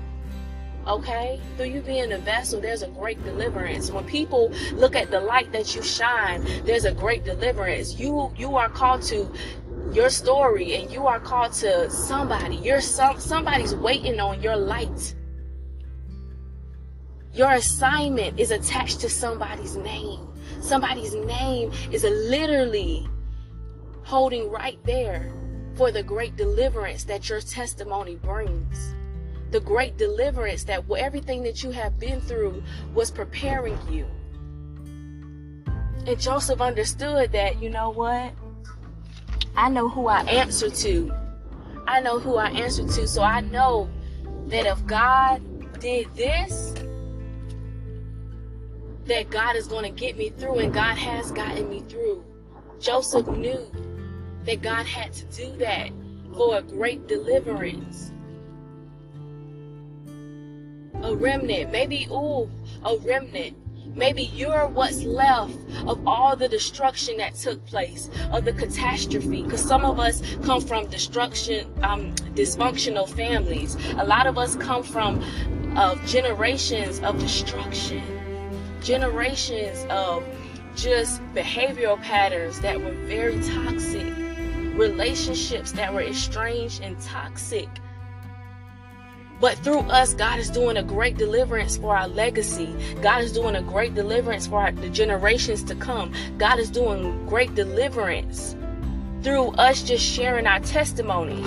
[0.86, 1.40] okay?
[1.56, 3.90] Through you being a vessel there's a great deliverance.
[3.90, 7.98] When people look at the light that you shine there's a great deliverance.
[7.98, 9.30] You you are called to
[9.92, 12.56] your story and you are called to somebody.
[12.56, 15.14] You're some somebody's waiting on your light.
[17.32, 20.26] Your assignment is attached to somebody's name.
[20.60, 23.08] Somebody's name is literally
[24.02, 25.32] holding right there
[25.74, 28.94] for the great deliverance that your testimony brings
[29.50, 32.62] the great deliverance that everything that you have been through
[32.94, 34.06] was preparing you.
[36.06, 38.32] And Joseph understood that, you know what?
[39.56, 41.12] I know who I answer to.
[41.86, 43.08] I know who I answer to.
[43.08, 43.90] So I know
[44.46, 45.42] that if God
[45.80, 46.74] did this,
[49.06, 52.24] that God is going to get me through, and God has gotten me through.
[52.78, 53.60] Joseph knew
[54.44, 55.90] that God had to do that
[56.34, 58.12] for a great deliverance
[61.02, 61.72] a remnant.
[61.72, 62.50] Maybe, ooh,
[62.84, 63.56] a remnant.
[63.96, 69.42] Maybe you're what's left of all the destruction that took place, of the catastrophe.
[69.42, 73.76] Because some of us come from destruction, um, dysfunctional families.
[73.98, 75.22] A lot of us come from
[75.76, 78.02] uh, generations of destruction,
[78.82, 80.24] generations of
[80.76, 84.06] just behavioral patterns that were very toxic,
[84.76, 87.68] relationships that were estranged and toxic
[89.40, 92.74] but through us, God is doing a great deliverance for our legacy.
[93.00, 96.12] God is doing a great deliverance for our, the generations to come.
[96.36, 98.54] God is doing great deliverance
[99.22, 101.42] through us just sharing our testimony.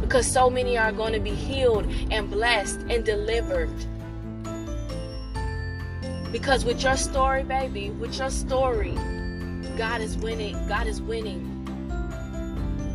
[0.00, 3.70] Because so many are going to be healed and blessed and delivered.
[6.32, 8.94] Because with your story, baby, with your story,
[9.76, 10.54] God is winning.
[10.66, 11.56] God is winning.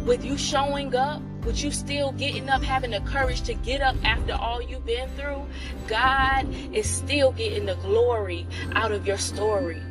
[0.06, 3.96] With you showing up, with you still getting up, having the courage to get up
[4.04, 5.46] after all you've been through,
[5.88, 9.82] God is still getting the glory out of your story.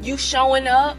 [0.00, 0.96] You showing up,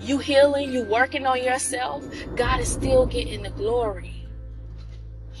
[0.00, 2.04] you healing, you working on yourself,
[2.36, 4.26] God is still getting the glory.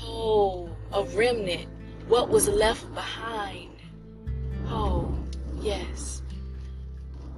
[0.02, 1.68] Oh, a remnant,
[2.08, 3.70] what was left behind.
[4.66, 5.14] Oh,
[5.60, 6.21] yes.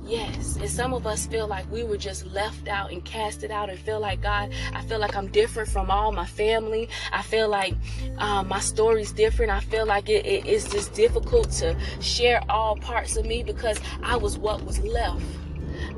[0.07, 0.57] Yes.
[0.57, 3.79] And some of us feel like we were just left out and casted out and
[3.79, 6.89] feel like, God, I feel like I'm different from all my family.
[7.13, 7.75] I feel like
[8.19, 9.51] um, my story's different.
[9.51, 13.81] I feel like it, it, it's just difficult to share all parts of me because
[14.03, 15.25] I was what was left.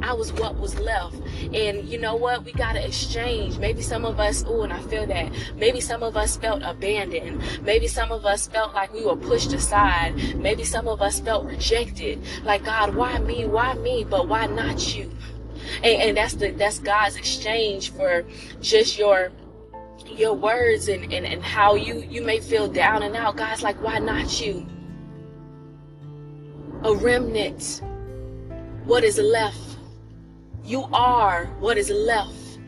[0.02, 1.16] I was what was left.
[1.52, 2.44] And you know what?
[2.44, 3.58] We got to exchange.
[3.58, 5.32] Maybe some of us, oh, and I feel that.
[5.56, 7.42] Maybe some of us felt abandoned.
[7.62, 10.36] Maybe some of us felt like we were pushed aside.
[10.36, 12.22] Maybe some of us felt rejected.
[12.44, 13.46] Like, God, why me?
[13.46, 14.04] Why me?
[14.04, 15.10] But why not you?
[15.82, 18.24] And, and that's the that's God's exchange for
[18.60, 19.32] just your
[20.06, 23.36] your words and, and, and how you you may feel down and out.
[23.36, 24.66] God's like, why not you?
[26.84, 27.82] A remnant.
[28.84, 29.65] What is left
[30.66, 32.58] you are what is left.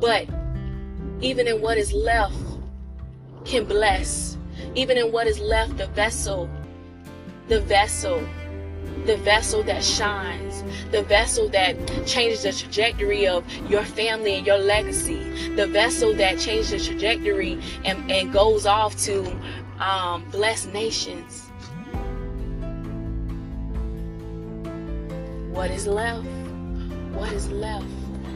[0.00, 0.26] But
[1.20, 2.34] even in what is left
[3.44, 4.38] can bless.
[4.74, 6.48] Even in what is left, the vessel,
[7.48, 8.26] the vessel,
[9.04, 11.76] the vessel that shines, the vessel that
[12.06, 15.22] changes the trajectory of your family and your legacy,
[15.56, 19.36] the vessel that changes the trajectory and, and goes off to
[19.78, 21.41] um, bless nations.
[25.52, 26.26] What is left?
[27.12, 27.84] What is left?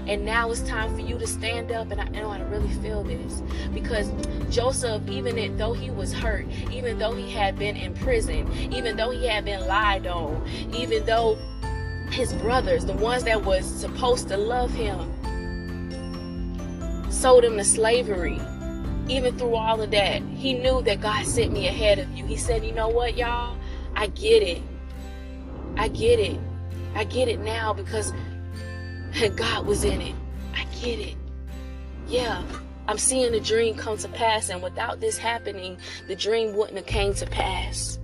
[0.07, 1.91] And now it's time for you to stand up.
[1.91, 3.43] And I know I really feel this
[3.75, 4.11] because
[4.51, 9.11] Joseph, even though he was hurt, even though he had been in prison, even though
[9.11, 11.37] he had been lied on, even though
[12.11, 15.13] his brothers, the ones that was supposed to love him,
[17.11, 18.41] sold him to slavery.
[19.09, 22.27] Even through all of that, he knew that God sent me ahead of you.
[22.27, 23.57] He said, You know what, y'all?
[23.95, 24.63] I get it.
[25.77, 26.41] I get it.
[26.97, 28.13] I get it now because
[29.37, 30.15] God was in it.
[30.55, 31.15] I get it.
[32.09, 32.43] Yeah,
[32.89, 35.77] I'm seeing the dream come to pass, and without this happening,
[36.09, 37.99] the dream wouldn't have came to pass.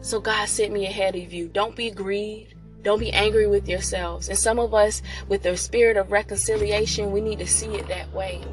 [0.00, 1.48] So God sent me ahead of you.
[1.48, 2.54] Don't be grieved.
[2.82, 4.28] Don't be angry with yourselves.
[4.28, 8.12] And some of us, with the spirit of reconciliation, we need to see it that
[8.12, 8.44] way.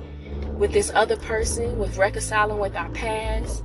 [0.57, 3.63] With this other person, with reconciling with our past,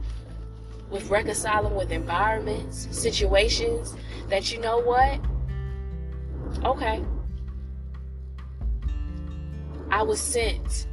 [0.94, 3.96] with reconciling with environments, situations
[4.28, 5.18] that you know what?
[6.64, 7.02] Okay.
[9.90, 10.86] I was sent.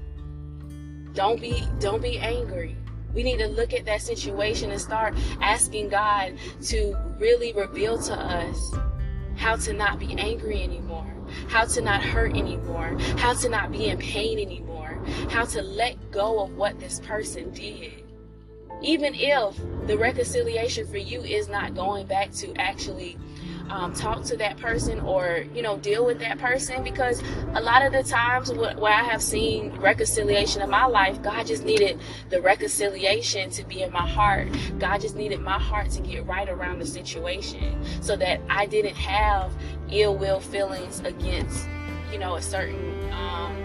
[1.14, 2.76] Don't be don't be angry.
[3.14, 6.34] We need to look at that situation and start asking God
[6.64, 8.74] to really reveal to us
[9.36, 11.14] how to not be angry anymore,
[11.48, 15.00] how to not hurt anymore, how to not be in pain anymore,
[15.30, 18.01] how to let go of what this person did.
[18.82, 23.18] Even if the reconciliation for you is not going back to actually
[23.72, 27.22] um, talk to that person or you know deal with that person because
[27.54, 31.64] a lot of the times where I have seen reconciliation in my life, God just
[31.64, 34.50] needed the reconciliation to be in my heart.
[34.78, 38.96] God just needed my heart to get right around the situation so that I didn't
[38.96, 39.54] have
[39.90, 41.68] ill will feelings against
[42.12, 43.61] you know a certain um,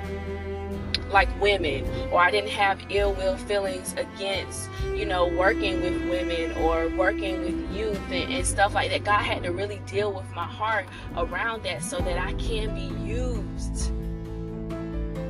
[1.11, 6.57] like women or I didn't have ill will feelings against, you know, working with women
[6.59, 9.05] or working with youth and, and, stuff like that.
[9.05, 10.87] God had to really deal with my heart
[11.17, 13.93] around that so that I can be used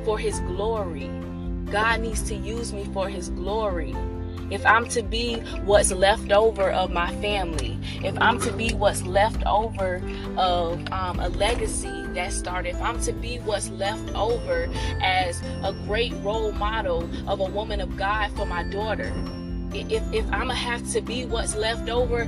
[0.05, 1.09] for his glory.
[1.71, 3.95] God needs to use me for his glory
[4.49, 5.35] if I'm to be
[5.65, 10.01] what's left over of my family, if I'm to be what's left over
[10.37, 14.69] of um, a legacy that started, if I'm to be what's left over
[15.01, 19.13] as a great role model of a woman of God for my daughter,
[19.73, 22.27] if, if I'm gonna have to be what's left over,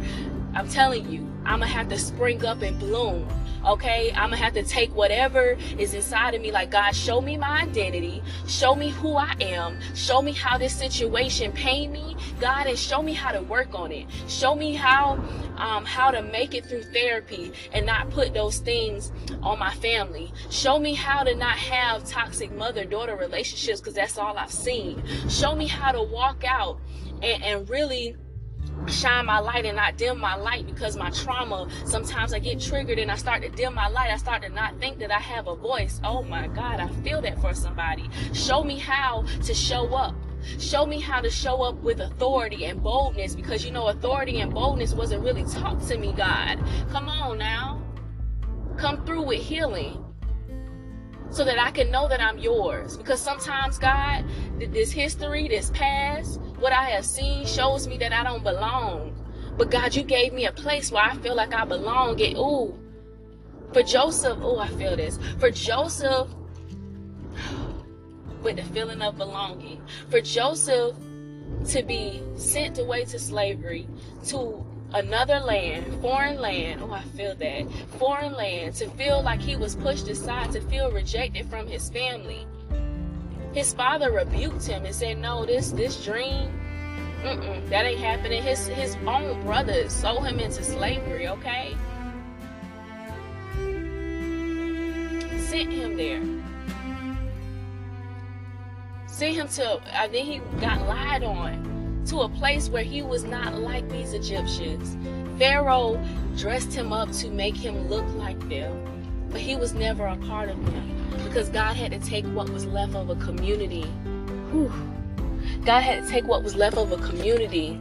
[0.54, 3.28] I'm telling you, I'm gonna have to spring up and bloom
[3.66, 7.36] Okay, I'm gonna have to take whatever is inside of me, like God, show me
[7.36, 12.68] my identity, show me who I am, show me how this situation pain me, God,
[12.68, 14.08] and show me how to work on it.
[14.30, 15.22] Show me how
[15.58, 19.12] um, how to make it through therapy and not put those things
[19.43, 20.32] on my family.
[20.50, 25.04] Show me how to not have toxic mother-daughter relationships because that's all I've seen.
[25.28, 26.80] Show me how to walk out
[27.22, 28.16] and, and really
[28.88, 32.97] shine my light and not dim my light because my trauma sometimes i get triggered
[32.97, 34.09] and i start to dim my light.
[34.09, 35.99] I start to not think that i have a voice.
[36.03, 38.09] Oh my god i feel that for somebody.
[38.34, 40.15] Show me how to show up.
[40.57, 44.53] Show me how to show up with authority and boldness because you know authority and
[44.53, 46.59] boldness wasn't really taught to me god.
[46.89, 47.82] Come on now.
[48.78, 50.05] Come through with healing
[51.32, 52.97] so that I can know that I'm yours.
[52.97, 54.26] Because sometimes, God,
[54.57, 59.16] this history, this past, what I have seen shows me that I don't belong.
[59.57, 62.22] But God, you gave me a place where I feel like I belong.
[62.22, 62.78] And ooh,
[63.74, 65.20] for Joseph, oh, I feel this.
[65.39, 66.28] For Joseph,
[68.41, 69.82] with the feeling of belonging.
[70.10, 70.95] For Joseph
[71.70, 73.88] to be sent away to slavery,
[74.28, 76.82] to another land, foreign land.
[76.82, 77.72] Oh, I feel that.
[77.97, 78.76] Foreign land.
[78.76, 82.47] To feel like he was pushed aside, to feel rejected from his family.
[83.54, 86.52] His father rebuked him and said, No, this this dream,
[87.24, 88.43] that ain't happening.
[88.43, 91.76] His his own brothers sold him into slavery, okay?
[95.39, 96.22] Sent him there.
[99.08, 103.02] Sent him to, uh, I think he got lied on to a place where he
[103.02, 104.95] was not like these Egyptians.
[105.38, 106.02] Pharaoh
[106.38, 108.99] dressed him up to make him look like them,
[109.32, 112.65] but he was never a part of them because God had to take what was
[112.65, 113.84] left of a community.
[114.51, 114.71] Whew.
[115.65, 117.80] God had to take what was left of a community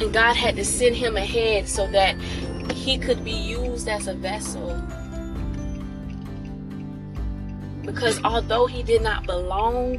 [0.00, 2.20] and God had to send him ahead so that
[2.72, 4.82] he could be used as a vessel.
[7.82, 9.98] Because although he did not belong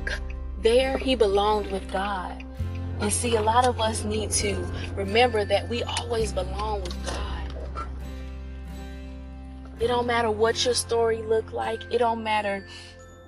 [0.61, 2.43] there he belonged with God.
[2.99, 4.55] And see, a lot of us need to
[4.95, 7.34] remember that we always belong with God.
[9.79, 11.83] It don't matter what your story look like.
[11.91, 12.65] It don't matter,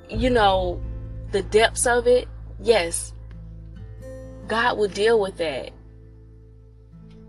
[0.10, 0.82] you know,
[1.32, 2.28] the depths of it.
[2.60, 3.14] Yes,
[4.48, 5.72] God will deal with that.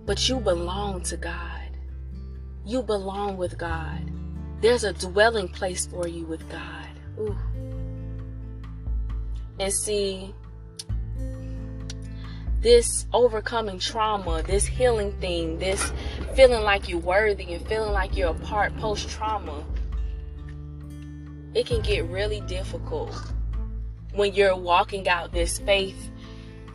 [0.07, 1.77] But you belong to God.
[2.65, 4.11] You belong with God.
[4.61, 6.89] There's a dwelling place for you with God.
[7.19, 7.37] Ooh
[9.61, 10.35] and see
[12.61, 15.93] this overcoming trauma, this healing thing, this
[16.35, 19.65] feeling like you're worthy and feeling like you're a part post trauma,
[21.55, 23.15] it can get really difficult
[24.13, 26.11] when you're walking out this faith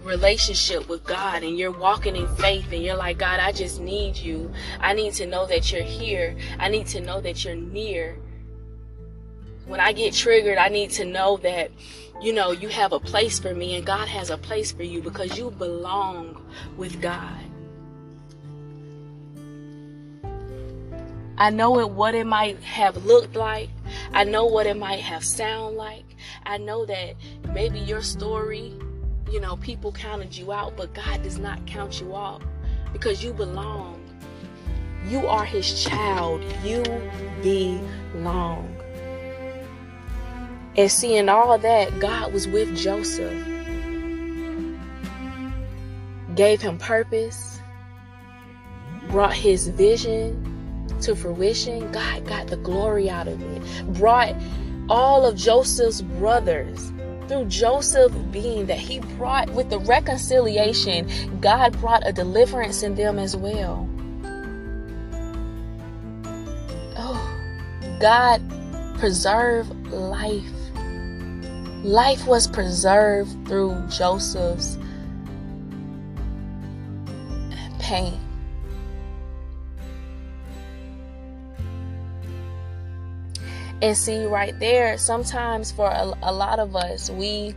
[0.03, 4.17] relationship with God and you're walking in faith and you're like, God, I just need
[4.17, 4.51] you.
[4.79, 6.35] I need to know that you're here.
[6.59, 8.17] I need to know that you're near.
[9.65, 11.71] When I get triggered, I need to know that
[12.23, 15.01] you know, you have a place for me and God has a place for you
[15.01, 16.41] because you belong
[16.77, 17.37] with God.
[21.37, 23.69] I know it, what it might have looked like.
[24.13, 26.05] I know what it might have sound like.
[26.45, 27.15] I know that
[27.53, 28.73] maybe your story,
[29.29, 32.41] you know, people counted you out, but God does not count you out
[32.93, 33.99] because you belong.
[35.09, 36.41] You are his child.
[36.63, 36.83] You
[37.41, 38.72] belong.
[40.75, 43.33] And seeing all that, God was with Joseph.
[46.35, 47.59] Gave him purpose,
[49.09, 51.91] brought his vision to fruition.
[51.91, 53.93] God got the glory out of it.
[53.93, 54.35] Brought
[54.89, 56.91] all of Joseph's brothers
[57.27, 63.17] through Joseph being that he brought with the reconciliation, God brought a deliverance in them
[63.17, 63.89] as well.
[66.97, 68.41] Oh, God
[68.99, 70.62] preserved life.
[71.83, 74.77] Life was preserved through Joseph's
[77.79, 78.17] pain.
[83.81, 87.53] And see, right there, sometimes for a, a, lot of us, we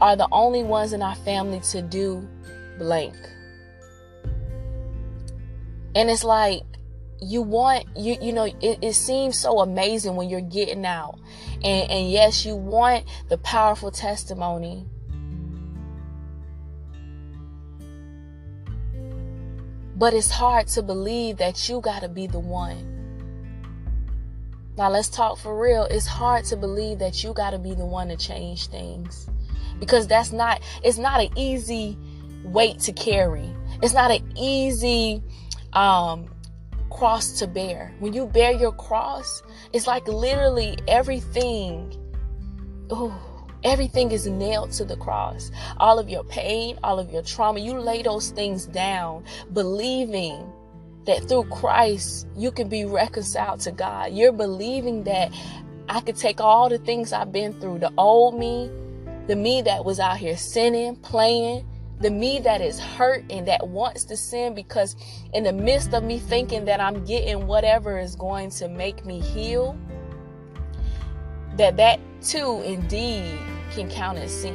[0.00, 2.24] are the only ones in our family to do
[2.78, 3.16] blank.
[5.96, 6.62] And it's like,
[7.20, 11.18] you want you you know it, it seems so amazing when you're getting out.
[11.62, 14.86] And and yes you want the powerful testimony.
[19.96, 22.92] But it's hard to believe that you got to be the one.
[24.76, 25.84] Now let's talk for real.
[25.84, 29.26] It's hard to believe that you got to be the one to change things.
[29.80, 31.96] Because that's not it's not an easy
[32.44, 33.50] weight to carry.
[33.82, 35.22] It's not an easy
[35.72, 36.28] um
[36.90, 37.94] cross to bear.
[37.98, 41.94] When you bear your cross, it's like literally everything.
[42.90, 45.50] Oh, everything is nailed to the cross.
[45.78, 50.52] All of your pain, all of your trauma, you lay those things down, believing
[51.06, 54.12] that through Christ you can be reconciled to God.
[54.12, 55.32] You're believing that
[55.88, 58.70] I could take all the things I've been through, the old me,
[59.26, 61.66] the me that was out here sinning, playing,
[62.00, 64.96] the me that is hurt and that wants to sin because
[65.32, 69.20] in the midst of me thinking that I'm getting whatever is going to make me
[69.20, 69.78] heal
[71.56, 73.38] that that too indeed
[73.70, 74.54] can count as sin.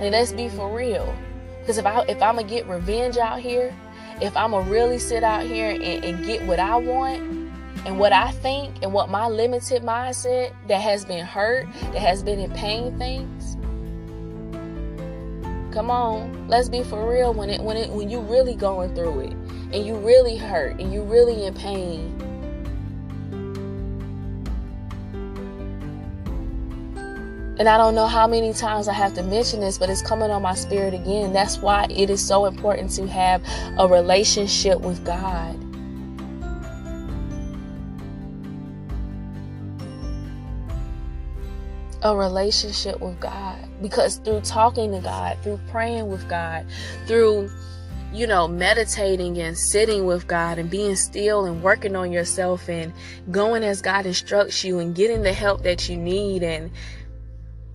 [0.00, 1.12] And let's be for real.
[1.60, 3.74] Because if I if I'm gonna get revenge out here
[4.20, 7.20] if I'm gonna really sit out here and, and get what I want
[7.86, 12.22] and what I think and what my limited mindset that has been hurt that has
[12.22, 13.56] been in pain things
[15.74, 19.18] Come on, let's be for real when it when it when you really going through
[19.22, 19.32] it
[19.72, 22.16] and you really hurt and you really in pain.
[27.58, 30.30] And I don't know how many times I have to mention this, but it's coming
[30.30, 31.32] on my spirit again.
[31.32, 33.42] That's why it is so important to have
[33.76, 35.63] a relationship with God.
[42.04, 46.66] A relationship with God because through talking to God, through praying with God,
[47.06, 47.50] through
[48.12, 52.92] you know, meditating and sitting with God and being still and working on yourself and
[53.32, 56.70] going as God instructs you and getting the help that you need and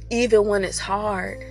[0.10, 1.44] even when it's hard,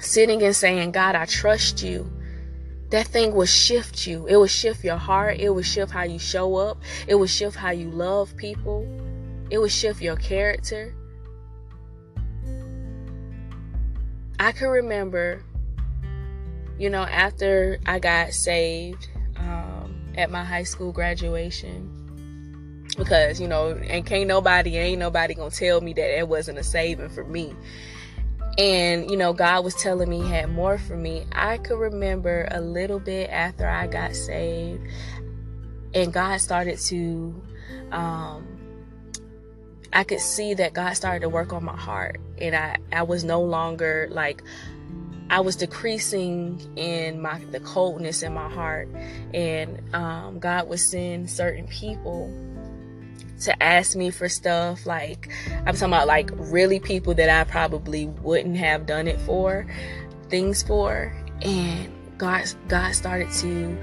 [0.00, 2.10] sitting and saying, God, I trust you.
[2.88, 4.26] That thing will shift you.
[4.26, 5.38] It will shift your heart.
[5.38, 6.78] It will shift how you show up.
[7.06, 8.86] It will shift how you love people.
[9.50, 10.94] It will shift your character.
[14.38, 15.44] I can remember,
[16.78, 22.02] you know, after I got saved um, at my high school graduation,
[22.96, 26.64] because you know, and can't nobody, ain't nobody gonna tell me that it wasn't a
[26.64, 27.54] saving for me.
[28.58, 31.24] And you know, God was telling me He had more for me.
[31.32, 34.82] I could remember a little bit after I got saved,
[35.94, 37.42] and God started to
[37.92, 38.51] um,
[39.92, 43.24] I could see that God started to work on my heart and I, I was
[43.24, 44.42] no longer like
[45.30, 48.88] I was decreasing in my the coldness in my heart
[49.32, 52.32] and um, God would send certain people
[53.42, 55.28] to ask me for stuff like
[55.66, 59.66] I'm talking about like really people that I probably wouldn't have done it for
[60.28, 63.76] things for and God God started to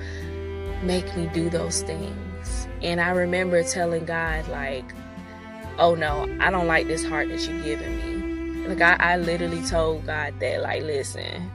[0.83, 2.67] make me do those things.
[2.81, 4.85] And I remember telling God like
[5.79, 8.67] oh no, I don't like this heart that you're giving me.
[8.67, 11.49] Like I, I literally told God that, like, listen,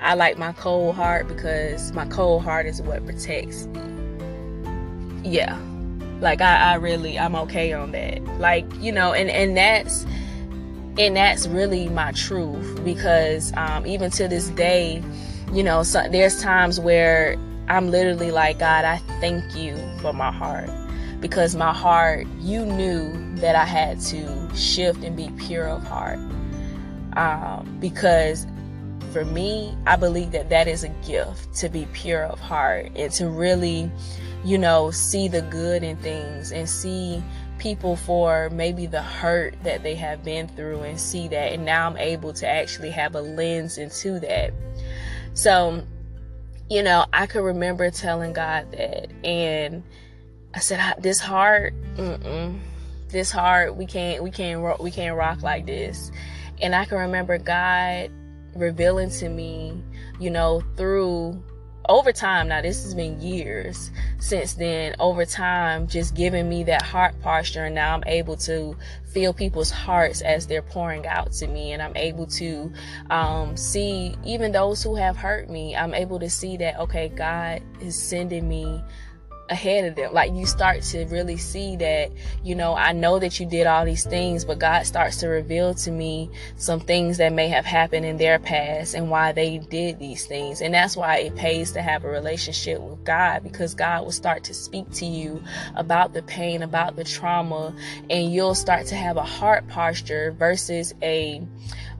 [0.00, 3.80] I like my cold heart because my cold heart is what protects me.
[5.24, 5.58] Yeah.
[6.20, 8.22] Like I, I really I'm okay on that.
[8.38, 10.04] Like, you know, and, and that's
[10.98, 15.02] and that's really my truth because um, even to this day,
[15.52, 17.36] you know, so, there's times where
[17.68, 20.70] I'm literally like, God, I thank you for my heart
[21.24, 26.18] because my heart, you knew that I had to shift and be pure of heart.
[27.16, 28.46] Um, because
[29.10, 33.10] for me, I believe that that is a gift to be pure of heart and
[33.12, 33.90] to really,
[34.44, 37.24] you know, see the good in things and see
[37.56, 41.54] people for maybe the hurt that they have been through and see that.
[41.54, 44.52] And now I'm able to actually have a lens into that.
[45.32, 45.86] So,
[46.68, 49.10] you know, I could remember telling God that.
[49.24, 49.84] And
[50.54, 52.60] I said, this heart, mm-mm,
[53.08, 56.12] this heart, we can't, we can't, we can't rock like this.
[56.62, 58.10] And I can remember God
[58.54, 59.82] revealing to me,
[60.20, 61.42] you know, through
[61.88, 66.82] over time, now this has been years since then, over time, just giving me that
[66.82, 67.66] heart posture.
[67.66, 71.72] And now I'm able to feel people's hearts as they're pouring out to me.
[71.72, 72.72] And I'm able to
[73.10, 75.76] um, see even those who have hurt me.
[75.76, 78.82] I'm able to see that, okay, God is sending me
[79.48, 80.12] ahead of them.
[80.12, 82.10] Like you start to really see that,
[82.42, 85.74] you know, I know that you did all these things, but God starts to reveal
[85.74, 89.98] to me some things that may have happened in their past and why they did
[89.98, 90.60] these things.
[90.60, 94.44] And that's why it pays to have a relationship with God because God will start
[94.44, 95.42] to speak to you
[95.76, 97.74] about the pain, about the trauma,
[98.08, 101.42] and you'll start to have a heart posture versus a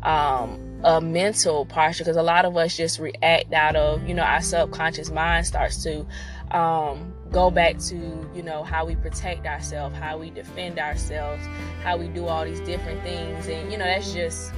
[0.03, 4.23] um a mental posture because a lot of us just react out of you know
[4.23, 6.07] our subconscious mind starts to
[6.51, 7.97] um, go back to
[8.33, 11.45] you know how we protect ourselves how we defend ourselves
[11.83, 13.49] how we do all these different things.
[13.49, 14.53] And you know that's just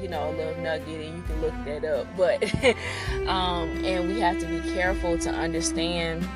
[0.00, 2.06] you know a little nugget and you can look that up.
[2.16, 2.42] But
[3.28, 6.28] um, and we have to be careful to understand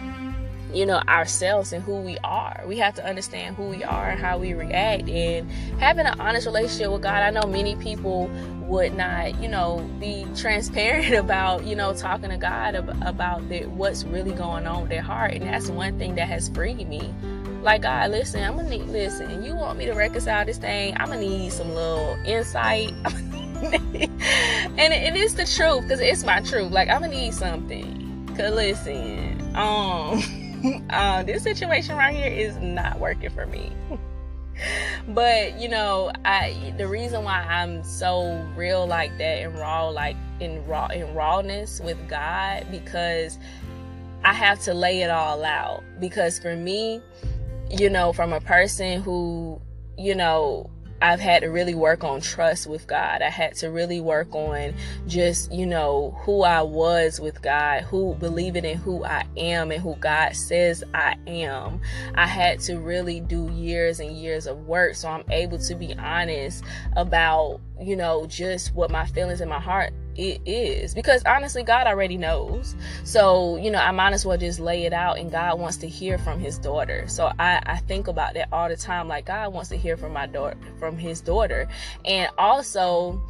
[0.74, 2.62] you know ourselves and who we are.
[2.66, 5.08] We have to understand who we are and how we react.
[5.08, 8.30] And having an honest relationship with god i know many people
[8.62, 14.04] would not you know be transparent about you know talking to god about the, what's
[14.04, 15.32] really going on with their heart.
[15.32, 17.12] And that's one thing that has freed me.
[17.62, 20.96] Like god listen i'm gonna need listen you want me to reconcile this thing?
[20.96, 22.94] I'm gonna need some little insight.
[24.78, 26.72] And it is the truth because it's my truth.
[26.72, 28.24] Like i'm gonna need something.
[28.26, 30.22] Because listen um
[30.90, 33.72] uh, this situation right here is not working for me.
[35.08, 40.16] but you know, I the reason why I'm so real like that and raw, like
[40.40, 43.38] in raw in rawness with God, because
[44.24, 45.82] I have to lay it all out.
[45.98, 47.00] Because for me,
[47.70, 49.61] you know, from a person who,
[49.96, 50.70] you know,
[51.03, 53.22] I've had to really work on trust with God.
[53.22, 54.74] I had to really work on
[55.07, 59.82] just, you know, who I was with God, who believing in who I am and
[59.82, 61.80] who God says I am.
[62.14, 65.94] I had to really do years and years of work so I'm able to be
[65.94, 66.64] honest
[66.96, 71.86] about, you know, just what my feelings in my heart it is because honestly god
[71.86, 75.58] already knows so you know i might as well just lay it out and god
[75.58, 79.08] wants to hear from his daughter so i i think about that all the time
[79.08, 81.68] like god wants to hear from my daughter from his daughter
[82.04, 83.20] and also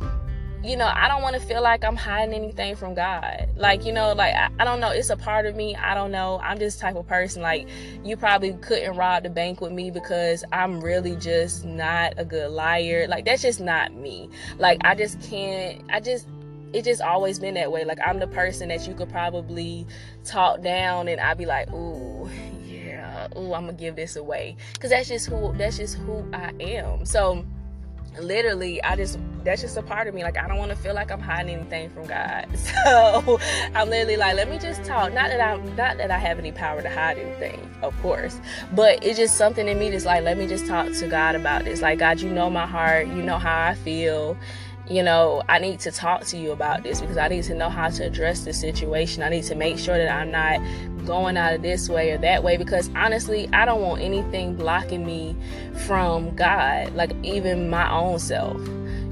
[0.62, 3.48] you know, I don't want to feel like I'm hiding anything from God.
[3.56, 4.90] Like, you know, like, I, I, don't know.
[4.90, 5.74] It's a part of me.
[5.74, 6.38] I don't know.
[6.42, 7.40] I'm just type of person.
[7.40, 7.66] Like,
[8.04, 12.50] you probably couldn't rob the bank with me because I'm really just not a good
[12.50, 13.06] liar.
[13.08, 14.28] Like, that's just not me.
[14.58, 16.26] Like, I just can't, I just,
[16.72, 17.84] it just always been that way.
[17.84, 19.86] Like I'm the person that you could probably
[20.24, 22.28] talk down and I'd be like, ooh,
[22.66, 24.56] yeah, ooh, I'm gonna give this away.
[24.78, 27.04] Cause that's just who that's just who I am.
[27.04, 27.44] So
[28.18, 30.22] literally I just that's just a part of me.
[30.22, 32.46] Like I don't want to feel like I'm hiding anything from God.
[32.84, 33.38] So
[33.74, 35.12] I'm literally like, let me just talk.
[35.12, 38.40] Not that I'm not that I have any power to hide anything, of course.
[38.72, 41.64] But it's just something in me that's like, let me just talk to God about
[41.64, 41.82] this.
[41.82, 44.36] Like God, you know my heart, you know how I feel
[44.90, 47.68] you know, I need to talk to you about this because I need to know
[47.68, 49.22] how to address the situation.
[49.22, 50.60] I need to make sure that I'm not
[51.06, 55.06] going out of this way or that way because honestly, I don't want anything blocking
[55.06, 55.36] me
[55.86, 58.60] from God, like even my own self,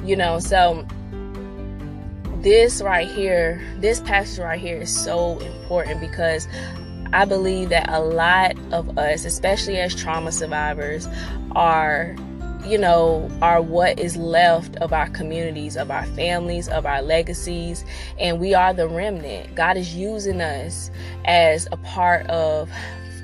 [0.05, 0.41] you know.
[0.41, 0.85] So,
[2.43, 6.49] this right here, this passage right here is so important because
[7.13, 11.07] I believe that a lot of us, especially as trauma survivors,
[11.53, 12.17] are
[12.65, 17.85] you know, are what is left of our communities, of our families, of our legacies,
[18.19, 19.55] and we are the remnant.
[19.55, 20.91] God is using us
[21.25, 22.71] as a part of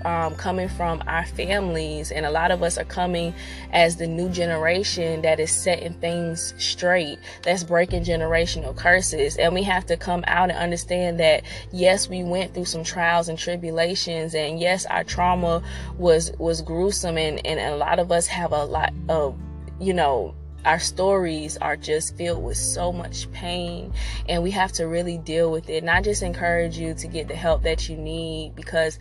[0.05, 3.34] um, coming from our families, and a lot of us are coming
[3.72, 9.36] as the new generation that is setting things straight, that's breaking generational curses.
[9.36, 11.42] And we have to come out and understand that
[11.72, 15.62] yes, we went through some trials and tribulations, and yes, our trauma
[15.98, 19.36] was was gruesome, and and a lot of us have a lot of
[19.80, 20.34] you know
[20.64, 23.92] our stories are just filled with so much pain
[24.28, 27.28] and we have to really deal with it and i just encourage you to get
[27.28, 28.98] the help that you need because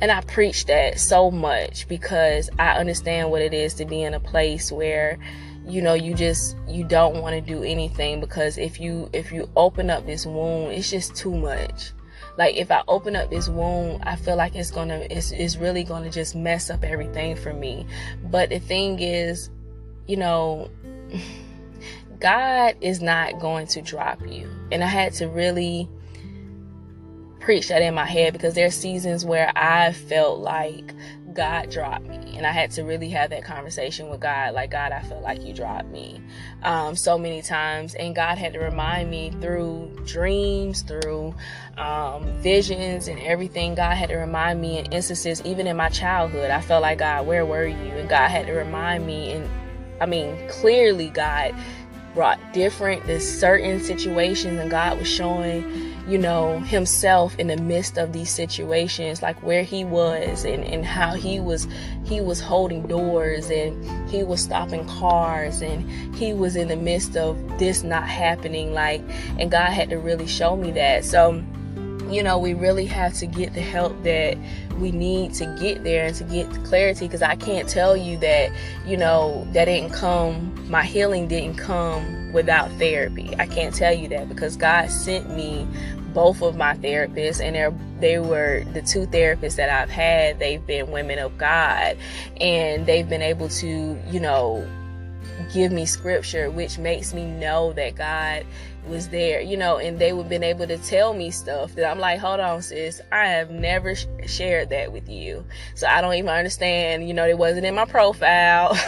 [0.00, 4.14] and I preach that so much because I understand what it is to be in
[4.14, 5.18] a place where
[5.66, 9.48] you know you just you don't want to do anything because if you if you
[9.56, 11.92] open up this wound it's just too much.
[12.38, 15.84] Like if i open up this wound i feel like it's gonna it's, it's really
[15.84, 17.86] gonna just mess up everything for me.
[18.24, 19.50] But the thing is
[20.06, 20.70] you know
[22.18, 24.50] god is not going to drop you.
[24.72, 25.88] And i had to really
[27.42, 30.94] preach that in my head because there's seasons where i felt like
[31.34, 32.36] God dropped me.
[32.36, 34.54] And I had to really have that conversation with God.
[34.54, 36.20] Like, God, I felt like you dropped me
[36.62, 37.94] um, so many times.
[37.94, 41.34] And God had to remind me through dreams, through
[41.76, 43.74] um, visions, and everything.
[43.74, 46.50] God had to remind me in instances, even in my childhood.
[46.50, 47.74] I felt like, God, where were you?
[47.74, 49.32] And God had to remind me.
[49.32, 49.48] And
[50.00, 51.54] I mean, clearly, God
[52.14, 57.96] brought different, there's certain situations, and God was showing you know, himself in the midst
[57.96, 61.68] of these situations, like where he was and, and how he was
[62.04, 67.16] he was holding doors and he was stopping cars and he was in the midst
[67.16, 69.02] of this not happening, like
[69.38, 71.04] and God had to really show me that.
[71.04, 71.42] So
[72.10, 74.36] you know, we really have to get the help that
[74.78, 78.50] we need to get there and to get clarity because I can't tell you that,
[78.86, 83.34] you know, that didn't come, my healing didn't come without therapy.
[83.38, 85.66] I can't tell you that because God sent me
[86.12, 90.64] both of my therapists and they they were the two therapists that I've had they've
[90.66, 91.96] been women of God
[92.40, 94.68] and they've been able to you know
[95.52, 98.44] give me scripture which makes me know that God
[98.88, 101.98] was there you know and they would been able to tell me stuff that I'm
[101.98, 106.14] like hold on sis I have never sh- shared that with you so I don't
[106.14, 108.76] even understand you know it wasn't in my profile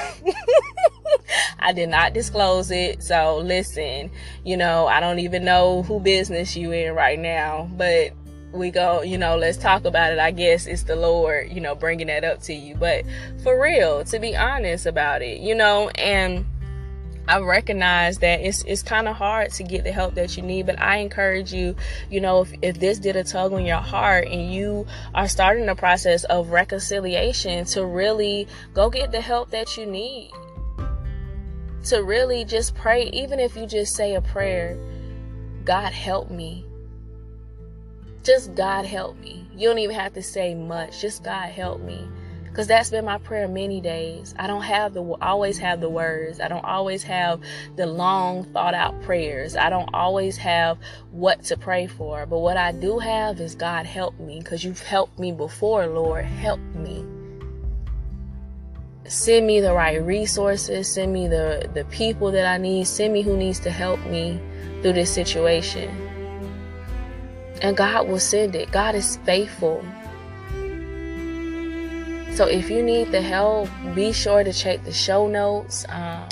[1.59, 3.03] I did not disclose it.
[3.03, 4.11] So listen,
[4.45, 8.12] you know, I don't even know who business you in right now, but
[8.53, 10.18] we go, you know, let's talk about it.
[10.18, 12.76] I guess it's the Lord, you know, bringing that up to you.
[12.76, 13.05] But
[13.42, 16.47] for real, to be honest about it, you know, and
[17.27, 20.66] I recognize that it's it's kind of hard to get the help that you need,
[20.66, 21.75] but I encourage you,
[22.11, 25.66] you know, if, if this did a tug on your heart and you are starting
[25.66, 30.31] the process of reconciliation to really go get the help that you need
[31.85, 34.79] to really just pray, even if you just say a prayer,
[35.64, 36.66] God help me.
[38.22, 39.47] Just God help me.
[39.55, 41.01] You don't even have to say much.
[41.01, 42.09] Just God help me.
[42.55, 44.32] Because that's been my prayer many days.
[44.38, 46.38] I don't have the always have the words.
[46.38, 47.40] I don't always have
[47.74, 49.57] the long thought out prayers.
[49.57, 50.78] I don't always have
[51.11, 52.26] what to pray for.
[52.26, 54.38] But what I do have is God help me.
[54.38, 56.26] Because you've helped me before, Lord.
[56.26, 57.05] Help me
[59.09, 63.22] send me the right resources, send me the, the people that I need, send me
[63.22, 64.40] who needs to help me
[64.80, 65.90] through this situation.
[67.62, 68.70] And God will send it.
[68.70, 69.84] God is faithful.
[72.35, 76.28] So if you need the help, be sure to check the show notes um,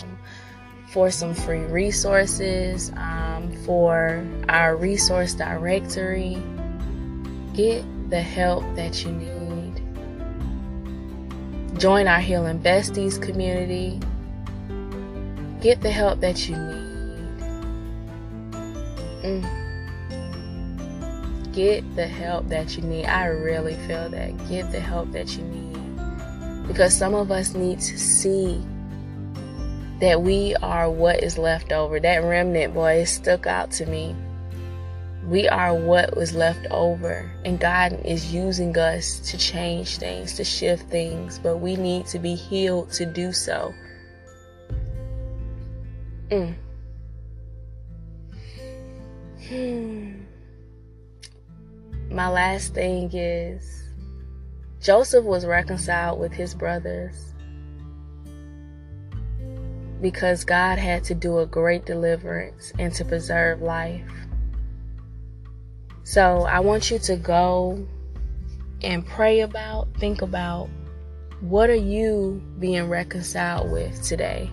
[0.89, 6.43] for some free resources, um, for our resource directory.
[7.55, 9.81] Get the help that you need.
[11.79, 14.01] Join our Healing Besties community.
[15.61, 16.83] Get the help that you need.
[19.23, 19.47] Mm.
[21.53, 23.07] Get the help that you need.
[23.07, 24.37] I really feel that.
[24.49, 25.72] Get the help that you need.
[26.73, 28.59] Because some of us need to see
[30.01, 32.01] that we are what is left over.
[32.01, 34.17] That remnant, boy, it stuck out to me.
[35.27, 40.45] We are what was left over, and God is using us to change things, to
[40.45, 43.75] shift things, but we need to be healed to do so.
[46.31, 46.55] Mm.
[49.47, 50.13] Hmm.
[52.11, 53.82] My last thing is
[54.83, 57.35] Joseph was reconciled with his brothers
[60.01, 64.11] because God had to do a great deliverance and to preserve life.
[66.03, 67.87] So I want you to go
[68.83, 70.69] and pray about, think about
[71.41, 74.51] what are you being reconciled with today?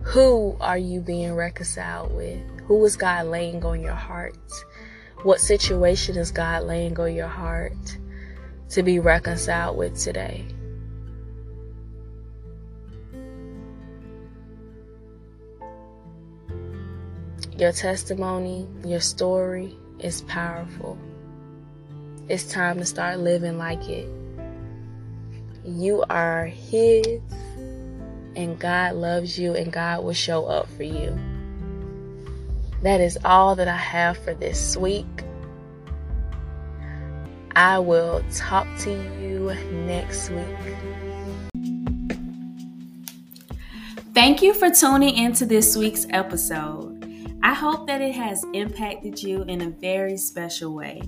[0.00, 2.40] Who are you being reconciled with?
[2.62, 4.38] Who is God laying on your heart?
[5.24, 7.98] What situation is God laying on your heart
[8.70, 10.44] to be reconciled with today?
[17.56, 20.96] Your testimony, your story, is powerful.
[22.28, 24.08] It's time to start living like it.
[25.64, 27.20] You are His,
[28.36, 31.18] and God loves you, and God will show up for you.
[32.82, 35.06] That is all that I have for this week.
[37.58, 38.90] I will talk to
[39.20, 39.52] you
[39.84, 40.46] next week.
[44.14, 47.04] Thank you for tuning into this week's episode.
[47.42, 51.02] I hope that it has impacted you in a very special way.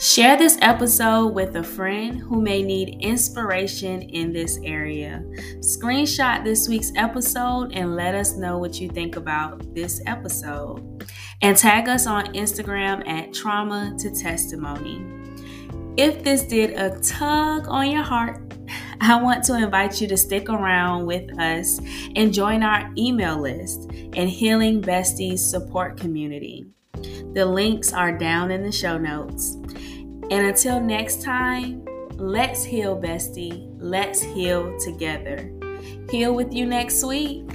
[0.00, 5.22] Share this episode with a friend who may need inspiration in this area.
[5.60, 11.06] Screenshot this week's episode and let us know what you think about this episode.
[11.42, 15.15] And tag us on Instagram at Trauma to Testimony.
[15.96, 18.42] If this did a tug on your heart,
[19.00, 21.80] I want to invite you to stick around with us
[22.14, 26.66] and join our email list and Healing Besties support community.
[27.32, 29.54] The links are down in the show notes.
[29.54, 31.82] And until next time,
[32.12, 33.74] let's heal, bestie.
[33.78, 35.50] Let's heal together.
[36.10, 37.48] Heal with you next week.